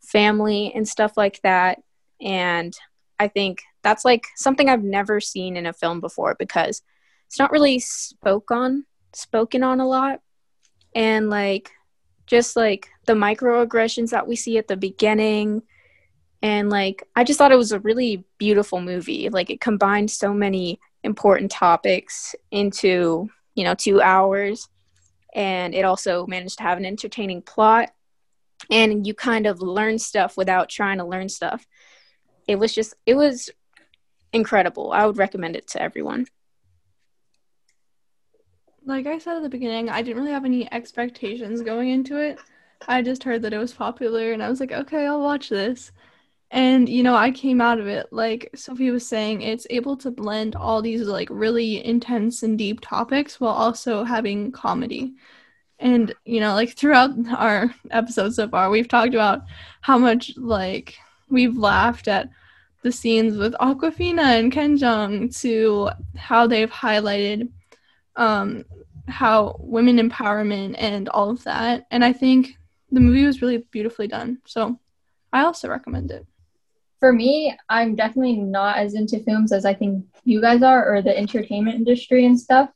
family 0.00 0.72
and 0.74 0.88
stuff 0.88 1.16
like 1.16 1.40
that. 1.42 1.80
And 2.20 2.76
I 3.18 3.28
think 3.28 3.62
that's 3.82 4.04
like 4.04 4.26
something 4.36 4.68
I've 4.68 4.84
never 4.84 5.20
seen 5.20 5.56
in 5.56 5.66
a 5.66 5.72
film 5.72 6.00
before 6.00 6.36
because 6.38 6.82
it's 7.26 7.38
not 7.38 7.50
really 7.50 7.78
spoke 7.78 8.50
on 8.50 8.84
spoken 9.12 9.62
on 9.62 9.80
a 9.80 9.86
lot. 9.86 10.20
And 10.94 11.30
like 11.30 11.70
just 12.26 12.56
like 12.56 12.88
the 13.06 13.14
microaggressions 13.14 14.10
that 14.10 14.26
we 14.26 14.36
see 14.36 14.58
at 14.58 14.68
the 14.68 14.76
beginning 14.76 15.62
and 16.42 16.68
like 16.70 17.02
I 17.14 17.24
just 17.24 17.38
thought 17.38 17.52
it 17.52 17.56
was 17.56 17.72
a 17.72 17.80
really 17.80 18.24
beautiful 18.38 18.80
movie. 18.80 19.28
Like 19.28 19.50
it 19.50 19.60
combined 19.60 20.10
so 20.10 20.34
many 20.34 20.80
important 21.02 21.50
topics 21.50 22.34
into 22.50 23.28
you 23.56 23.64
know, 23.64 23.74
two 23.74 24.00
hours. 24.00 24.68
and 25.34 25.74
it 25.74 25.84
also 25.84 26.26
managed 26.26 26.58
to 26.58 26.62
have 26.62 26.78
an 26.78 26.86
entertaining 26.86 27.42
plot 27.42 27.90
and 28.70 29.06
you 29.06 29.12
kind 29.12 29.46
of 29.46 29.60
learn 29.60 29.98
stuff 29.98 30.36
without 30.36 30.68
trying 30.68 30.98
to 30.98 31.04
learn 31.04 31.28
stuff. 31.28 31.66
It 32.46 32.56
was 32.56 32.74
just 32.74 32.94
it 33.06 33.14
was 33.14 33.50
incredible. 34.32 34.92
I 34.92 35.06
would 35.06 35.18
recommend 35.18 35.56
it 35.56 35.66
to 35.68 35.82
everyone. 35.82 36.26
Like 38.84 39.06
I 39.06 39.18
said 39.18 39.36
at 39.36 39.42
the 39.42 39.48
beginning, 39.48 39.88
I 39.88 40.02
didn't 40.02 40.18
really 40.22 40.32
have 40.32 40.44
any 40.44 40.72
expectations 40.72 41.60
going 41.60 41.88
into 41.88 42.18
it. 42.18 42.38
I 42.86 43.02
just 43.02 43.24
heard 43.24 43.42
that 43.42 43.52
it 43.52 43.58
was 43.58 43.72
popular 43.72 44.32
and 44.32 44.42
I 44.42 44.48
was 44.48 44.60
like, 44.60 44.70
okay, 44.70 45.06
I'll 45.06 45.22
watch 45.22 45.48
this. 45.48 45.90
And 46.52 46.88
you 46.88 47.02
know, 47.02 47.16
I 47.16 47.32
came 47.32 47.60
out 47.60 47.80
of 47.80 47.88
it 47.88 48.12
like 48.12 48.50
Sophie 48.54 48.92
was 48.92 49.06
saying, 49.06 49.42
it's 49.42 49.66
able 49.70 49.96
to 49.98 50.10
blend 50.12 50.54
all 50.54 50.80
these 50.82 51.02
like 51.02 51.28
really 51.30 51.84
intense 51.84 52.44
and 52.44 52.56
deep 52.56 52.80
topics 52.80 53.40
while 53.40 53.54
also 53.54 54.04
having 54.04 54.52
comedy. 54.52 55.14
And 55.80 56.14
you 56.24 56.40
know, 56.40 56.54
like 56.54 56.76
throughout 56.76 57.10
our 57.36 57.74
episodes 57.90 58.36
so 58.36 58.48
far, 58.48 58.70
we've 58.70 58.88
talked 58.88 59.14
about 59.14 59.42
how 59.80 59.98
much 59.98 60.36
like 60.36 60.96
we've 61.28 61.56
laughed 61.56 62.08
at 62.08 62.28
the 62.82 62.92
scenes 62.92 63.36
with 63.36 63.54
Awkwafina 63.54 64.38
and 64.38 64.52
Ken 64.52 64.78
Kenjeong 64.78 65.40
to 65.40 65.90
how 66.16 66.46
they've 66.46 66.70
highlighted 66.70 67.50
um, 68.16 68.64
how 69.08 69.56
women 69.58 69.96
empowerment 69.98 70.76
and 70.78 71.08
all 71.08 71.30
of 71.30 71.44
that. 71.44 71.86
And 71.90 72.04
I 72.04 72.12
think 72.12 72.56
the 72.90 73.00
movie 73.00 73.24
was 73.24 73.42
really 73.42 73.58
beautifully 73.58 74.08
done. 74.08 74.38
So 74.46 74.78
I 75.32 75.42
also 75.42 75.68
recommend 75.68 76.10
it. 76.10 76.26
For 77.00 77.12
me, 77.12 77.56
I'm 77.68 77.94
definitely 77.94 78.36
not 78.36 78.78
as 78.78 78.94
into 78.94 79.20
films 79.20 79.52
as 79.52 79.64
I 79.64 79.74
think 79.74 80.04
you 80.24 80.40
guys 80.40 80.62
are 80.62 80.94
or 80.94 81.02
the 81.02 81.16
entertainment 81.16 81.76
industry 81.76 82.24
and 82.24 82.38
stuff, 82.40 82.70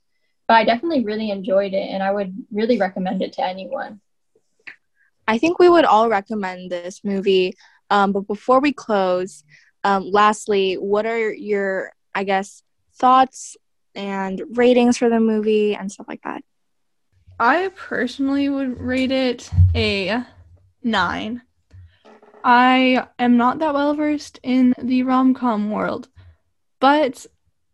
but 0.46 0.54
I 0.54 0.64
definitely 0.64 1.04
really 1.04 1.30
enjoyed 1.30 1.72
it 1.72 1.88
and 1.88 2.02
I 2.02 2.12
would 2.12 2.34
really 2.52 2.78
recommend 2.78 3.22
it 3.22 3.32
to 3.34 3.44
anyone. 3.44 4.00
I 5.26 5.38
think 5.38 5.58
we 5.58 5.68
would 5.68 5.84
all 5.84 6.08
recommend 6.08 6.70
this 6.70 7.02
movie. 7.04 7.54
Um, 7.90 8.12
but 8.12 8.26
before 8.26 8.60
we 8.60 8.72
close, 8.72 9.44
um, 9.84 10.10
lastly, 10.10 10.74
what 10.74 11.06
are 11.06 11.32
your, 11.32 11.92
I 12.14 12.24
guess, 12.24 12.62
thoughts 12.94 13.56
and 13.94 14.42
ratings 14.52 14.96
for 14.96 15.08
the 15.08 15.20
movie 15.20 15.74
and 15.74 15.90
stuff 15.90 16.06
like 16.08 16.22
that? 16.22 16.42
I 17.38 17.70
personally 17.74 18.48
would 18.48 18.80
rate 18.80 19.10
it 19.10 19.50
a 19.74 20.24
nine. 20.82 21.42
I 22.44 23.06
am 23.18 23.36
not 23.36 23.58
that 23.58 23.74
well 23.74 23.94
versed 23.94 24.38
in 24.42 24.74
the 24.80 25.02
rom 25.02 25.34
com 25.34 25.70
world, 25.70 26.08
but 26.78 27.26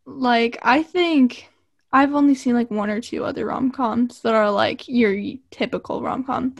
like, 0.04 0.58
I 0.62 0.82
think 0.82 1.50
I've 1.92 2.14
only 2.14 2.34
seen 2.34 2.54
like 2.54 2.70
one 2.70 2.90
or 2.90 3.00
two 3.00 3.24
other 3.24 3.46
rom 3.46 3.70
coms 3.70 4.22
that 4.22 4.34
are 4.34 4.50
like 4.50 4.86
your 4.88 5.16
typical 5.50 6.02
rom 6.02 6.24
com. 6.24 6.54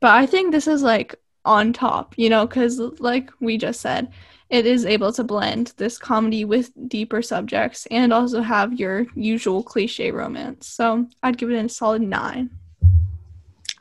But 0.00 0.12
I 0.12 0.26
think 0.26 0.52
this 0.52 0.68
is 0.68 0.82
like 0.82 1.14
on 1.44 1.72
top, 1.72 2.14
you 2.16 2.30
know, 2.30 2.46
because 2.46 2.78
like 3.00 3.30
we 3.40 3.58
just 3.58 3.80
said, 3.80 4.12
it 4.50 4.66
is 4.66 4.84
able 4.86 5.12
to 5.12 5.24
blend 5.24 5.72
this 5.76 5.98
comedy 5.98 6.44
with 6.44 6.70
deeper 6.88 7.22
subjects 7.22 7.86
and 7.90 8.12
also 8.12 8.40
have 8.40 8.78
your 8.78 9.06
usual 9.14 9.62
cliche 9.62 10.10
romance. 10.10 10.66
So 10.68 11.06
I'd 11.22 11.38
give 11.38 11.50
it 11.50 11.64
a 11.64 11.68
solid 11.68 12.02
nine. 12.02 12.50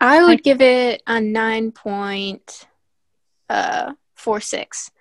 I 0.02 0.23
would 0.23 0.43
give 0.43 0.62
it 0.62 1.02
a 1.08 1.21
nine 1.21 1.71
point 1.71 2.67
uh 3.49 3.93
four 4.15 4.41
six. 4.41 4.91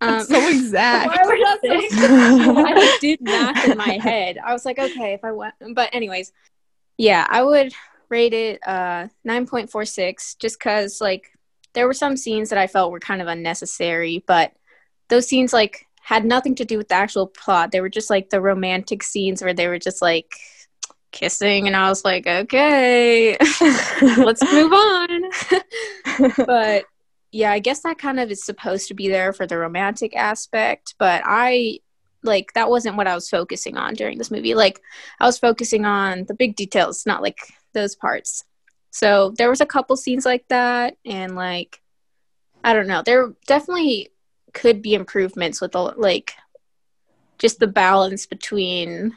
Um, 0.00 0.20
so 0.20 0.48
exact. 0.48 1.08
Why 1.08 1.22
would 1.24 1.40
that 1.40 1.58
say- 1.62 1.88
I 1.92 2.98
did 3.00 3.20
math 3.20 3.68
in 3.68 3.76
my 3.76 3.98
head. 4.00 4.38
I 4.44 4.52
was 4.52 4.64
like, 4.64 4.78
okay, 4.78 5.14
if 5.14 5.24
I 5.24 5.32
went, 5.32 5.54
but 5.74 5.90
anyways, 5.92 6.32
yeah, 6.96 7.26
I 7.28 7.42
would 7.42 7.72
rate 8.10 8.32
it 8.32 8.60
uh 8.66 9.08
9.46 9.26 10.38
just 10.38 10.58
because 10.58 11.00
like 11.00 11.30
there 11.74 11.86
were 11.86 11.94
some 11.94 12.16
scenes 12.16 12.50
that 12.50 12.58
I 12.58 12.66
felt 12.66 12.92
were 12.92 13.00
kind 13.00 13.22
of 13.22 13.28
unnecessary, 13.28 14.24
but 14.26 14.52
those 15.08 15.26
scenes 15.26 15.52
like 15.52 15.86
had 16.02 16.24
nothing 16.24 16.54
to 16.56 16.64
do 16.64 16.78
with 16.78 16.88
the 16.88 16.94
actual 16.94 17.26
plot. 17.26 17.70
They 17.70 17.80
were 17.80 17.88
just 17.88 18.10
like 18.10 18.30
the 18.30 18.40
romantic 18.40 19.02
scenes 19.02 19.42
where 19.42 19.54
they 19.54 19.68
were 19.68 19.78
just 19.78 20.00
like 20.00 20.34
kissing 21.12 21.66
and 21.66 21.76
I 21.76 21.88
was 21.88 22.04
like, 22.04 22.26
okay, 22.26 23.36
let's 24.00 24.42
move 24.52 24.72
on. 24.72 25.22
but 26.46 26.84
yeah, 27.30 27.52
I 27.52 27.58
guess 27.58 27.82
that 27.82 27.98
kind 27.98 28.20
of 28.20 28.30
is 28.30 28.44
supposed 28.44 28.88
to 28.88 28.94
be 28.94 29.08
there 29.08 29.32
for 29.32 29.46
the 29.46 29.58
romantic 29.58 30.16
aspect, 30.16 30.94
but 30.98 31.22
I 31.24 31.80
like 32.22 32.52
that 32.54 32.70
wasn't 32.70 32.96
what 32.96 33.06
I 33.06 33.14
was 33.14 33.28
focusing 33.28 33.76
on 33.76 33.94
during 33.94 34.18
this 34.18 34.30
movie. 34.30 34.54
Like 34.54 34.80
I 35.20 35.26
was 35.26 35.38
focusing 35.38 35.84
on 35.84 36.24
the 36.26 36.34
big 36.34 36.56
details, 36.56 37.06
not 37.06 37.22
like 37.22 37.38
those 37.74 37.94
parts. 37.94 38.44
So 38.90 39.34
there 39.36 39.50
was 39.50 39.60
a 39.60 39.66
couple 39.66 39.96
scenes 39.96 40.24
like 40.24 40.46
that 40.48 40.96
and 41.04 41.34
like 41.34 41.80
I 42.64 42.72
don't 42.72 42.86
know. 42.88 43.02
There 43.04 43.32
definitely 43.46 44.10
could 44.52 44.82
be 44.82 44.94
improvements 44.94 45.60
with 45.60 45.72
the 45.72 45.82
like 45.82 46.32
just 47.38 47.60
the 47.60 47.66
balance 47.66 48.26
between 48.26 49.16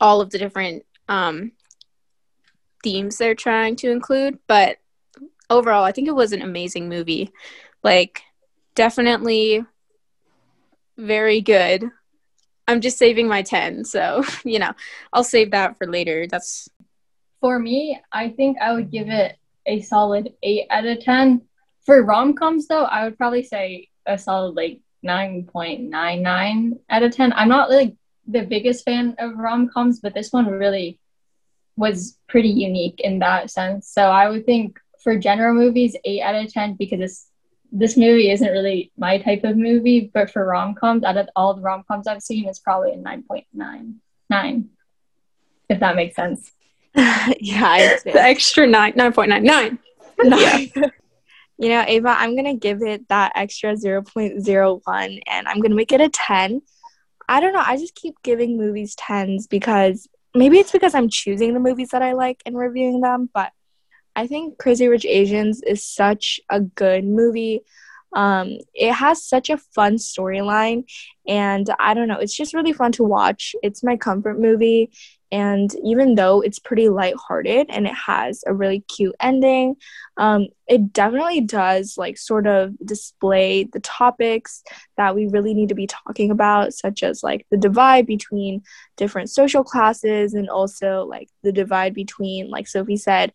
all 0.00 0.20
of 0.20 0.30
the 0.30 0.38
different 0.38 0.84
um 1.08 1.52
themes 2.82 3.18
they're 3.18 3.34
trying 3.34 3.76
to 3.76 3.90
include, 3.90 4.38
but 4.46 4.78
overall 5.48 5.84
I 5.84 5.92
think 5.92 6.08
it 6.08 6.14
was 6.14 6.32
an 6.32 6.42
amazing 6.42 6.88
movie. 6.88 7.30
Like 7.82 8.22
definitely 8.74 9.64
very 10.96 11.40
good. 11.40 11.84
I'm 12.68 12.80
just 12.80 12.98
saving 12.98 13.28
my 13.28 13.42
10, 13.42 13.84
so, 13.84 14.22
you 14.44 14.58
know, 14.58 14.72
I'll 15.12 15.24
save 15.24 15.50
that 15.50 15.76
for 15.78 15.86
later. 15.86 16.26
That's 16.26 16.68
For 17.42 17.58
me, 17.58 18.00
I 18.12 18.30
think 18.30 18.56
I 18.58 18.72
would 18.72 18.92
give 18.92 19.08
it 19.08 19.36
a 19.66 19.80
solid 19.80 20.32
8 20.44 20.66
out 20.70 20.86
of 20.86 21.00
10. 21.00 21.42
For 21.84 22.02
rom 22.02 22.34
coms, 22.34 22.68
though, 22.68 22.84
I 22.84 23.04
would 23.04 23.18
probably 23.18 23.42
say 23.42 23.88
a 24.06 24.16
solid 24.16 24.54
like 24.54 24.80
9.99 25.04 26.78
out 26.88 27.02
of 27.02 27.14
10. 27.14 27.32
I'm 27.32 27.48
not 27.48 27.68
like 27.68 27.96
the 28.28 28.42
biggest 28.42 28.84
fan 28.84 29.16
of 29.18 29.36
rom 29.36 29.68
coms, 29.68 29.98
but 29.98 30.14
this 30.14 30.32
one 30.32 30.46
really 30.46 31.00
was 31.76 32.16
pretty 32.28 32.48
unique 32.48 33.00
in 33.00 33.18
that 33.18 33.50
sense. 33.50 33.88
So 33.88 34.02
I 34.02 34.28
would 34.28 34.46
think 34.46 34.78
for 35.02 35.18
general 35.18 35.52
movies, 35.52 35.96
8 36.04 36.22
out 36.22 36.36
of 36.36 36.52
10 36.52 36.76
because 36.76 37.00
this 37.00 37.26
this 37.74 37.96
movie 37.96 38.30
isn't 38.30 38.52
really 38.52 38.92
my 38.98 39.16
type 39.18 39.44
of 39.44 39.56
movie, 39.56 40.10
but 40.12 40.30
for 40.30 40.44
rom 40.44 40.74
coms, 40.74 41.02
out 41.04 41.16
of 41.16 41.28
all 41.34 41.54
the 41.54 41.62
rom 41.62 41.82
coms 41.88 42.06
I've 42.06 42.22
seen, 42.22 42.46
it's 42.46 42.58
probably 42.58 42.92
a 42.92 42.98
9.99. 42.98 44.64
If 45.70 45.80
that 45.80 45.96
makes 45.96 46.14
sense. 46.14 46.52
yeah, 47.40 47.64
I 47.64 47.98
the 48.04 48.20
extra 48.22 48.66
9 48.66 48.92
9.99. 48.92 49.78
Nine. 50.24 50.70
you 51.58 51.68
know, 51.68 51.84
Ava, 51.86 52.08
I'm 52.08 52.36
gonna 52.36 52.54
give 52.56 52.82
it 52.82 53.08
that 53.08 53.32
extra 53.34 53.74
0.01 53.74 55.20
and 55.26 55.48
I'm 55.48 55.60
gonna 55.60 55.74
make 55.74 55.92
it 55.92 56.00
a 56.00 56.08
10. 56.08 56.60
I 57.28 57.40
don't 57.40 57.52
know, 57.52 57.62
I 57.64 57.76
just 57.76 57.94
keep 57.94 58.16
giving 58.22 58.58
movies 58.58 58.96
10s 58.96 59.48
because 59.48 60.08
maybe 60.34 60.58
it's 60.58 60.72
because 60.72 60.94
I'm 60.94 61.08
choosing 61.08 61.54
the 61.54 61.60
movies 61.60 61.90
that 61.90 62.02
I 62.02 62.12
like 62.12 62.42
and 62.44 62.56
reviewing 62.56 63.00
them, 63.00 63.30
but 63.32 63.52
I 64.14 64.26
think 64.26 64.58
Crazy 64.58 64.88
Rich 64.88 65.06
Asians 65.06 65.62
is 65.62 65.84
such 65.84 66.40
a 66.50 66.60
good 66.60 67.04
movie. 67.04 67.62
Um, 68.14 68.58
it 68.74 68.92
has 68.92 69.24
such 69.24 69.48
a 69.48 69.56
fun 69.56 69.94
storyline, 69.94 70.84
and 71.26 71.66
I 71.78 71.94
don't 71.94 72.08
know, 72.08 72.18
it's 72.18 72.36
just 72.36 72.52
really 72.52 72.74
fun 72.74 72.92
to 72.92 73.04
watch. 73.04 73.56
It's 73.62 73.82
my 73.82 73.96
comfort 73.96 74.38
movie, 74.38 74.90
and 75.32 75.74
even 75.82 76.14
though 76.14 76.42
it's 76.42 76.58
pretty 76.58 76.90
lighthearted 76.90 77.68
and 77.70 77.86
it 77.86 77.94
has 77.94 78.44
a 78.46 78.52
really 78.52 78.80
cute 78.80 79.16
ending, 79.18 79.76
um, 80.18 80.48
it 80.68 80.92
definitely 80.92 81.40
does 81.40 81.96
like 81.96 82.18
sort 82.18 82.46
of 82.46 82.74
display 82.84 83.64
the 83.64 83.80
topics 83.80 84.62
that 84.98 85.14
we 85.14 85.26
really 85.26 85.54
need 85.54 85.70
to 85.70 85.74
be 85.74 85.86
talking 85.86 86.30
about, 86.30 86.74
such 86.74 87.02
as 87.02 87.22
like 87.22 87.46
the 87.50 87.56
divide 87.56 88.06
between 88.06 88.62
different 88.98 89.30
social 89.30 89.64
classes 89.64 90.34
and 90.34 90.50
also 90.50 91.06
like 91.06 91.30
the 91.42 91.52
divide 91.52 91.94
between, 91.94 92.50
like 92.50 92.68
Sophie 92.68 92.98
said, 92.98 93.32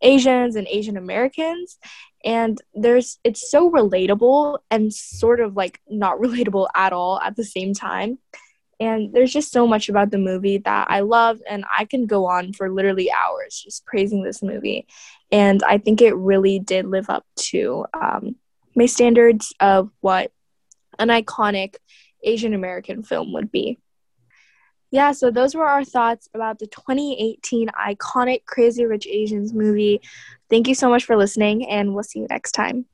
Asians 0.00 0.56
and 0.56 0.66
Asian 0.68 0.96
Americans. 0.96 1.78
And 2.24 2.58
there's 2.72 3.18
it's 3.22 3.50
so 3.50 3.70
relatable 3.70 4.60
and 4.70 4.94
sort 4.94 5.40
of 5.40 5.56
like 5.56 5.78
not 5.90 6.18
relatable 6.20 6.68
at 6.74 6.94
all 6.94 7.20
at 7.20 7.36
the 7.36 7.44
same 7.44 7.74
time. 7.74 8.16
And 8.80 9.12
there's 9.12 9.32
just 9.32 9.52
so 9.52 9.66
much 9.66 9.88
about 9.88 10.10
the 10.10 10.18
movie 10.18 10.58
that 10.58 10.90
I 10.90 11.00
love, 11.00 11.40
and 11.48 11.64
I 11.76 11.84
can 11.84 12.06
go 12.06 12.26
on 12.26 12.52
for 12.52 12.70
literally 12.70 13.10
hours 13.10 13.60
just 13.64 13.86
praising 13.86 14.22
this 14.22 14.42
movie. 14.42 14.86
And 15.30 15.62
I 15.62 15.78
think 15.78 16.00
it 16.00 16.16
really 16.16 16.58
did 16.58 16.86
live 16.86 17.08
up 17.08 17.24
to 17.50 17.86
um, 17.94 18.36
my 18.74 18.86
standards 18.86 19.52
of 19.60 19.90
what 20.00 20.32
an 20.98 21.08
iconic 21.08 21.76
Asian 22.22 22.54
American 22.54 23.02
film 23.02 23.32
would 23.32 23.50
be. 23.52 23.78
Yeah, 24.90 25.10
so 25.10 25.30
those 25.30 25.56
were 25.56 25.66
our 25.66 25.84
thoughts 25.84 26.28
about 26.34 26.60
the 26.60 26.68
2018 26.68 27.68
iconic 27.68 28.44
Crazy 28.46 28.84
Rich 28.84 29.08
Asians 29.08 29.52
movie. 29.52 30.00
Thank 30.48 30.68
you 30.68 30.74
so 30.76 30.88
much 30.88 31.04
for 31.04 31.16
listening, 31.16 31.68
and 31.68 31.94
we'll 31.94 32.04
see 32.04 32.20
you 32.20 32.26
next 32.30 32.52
time. 32.52 32.86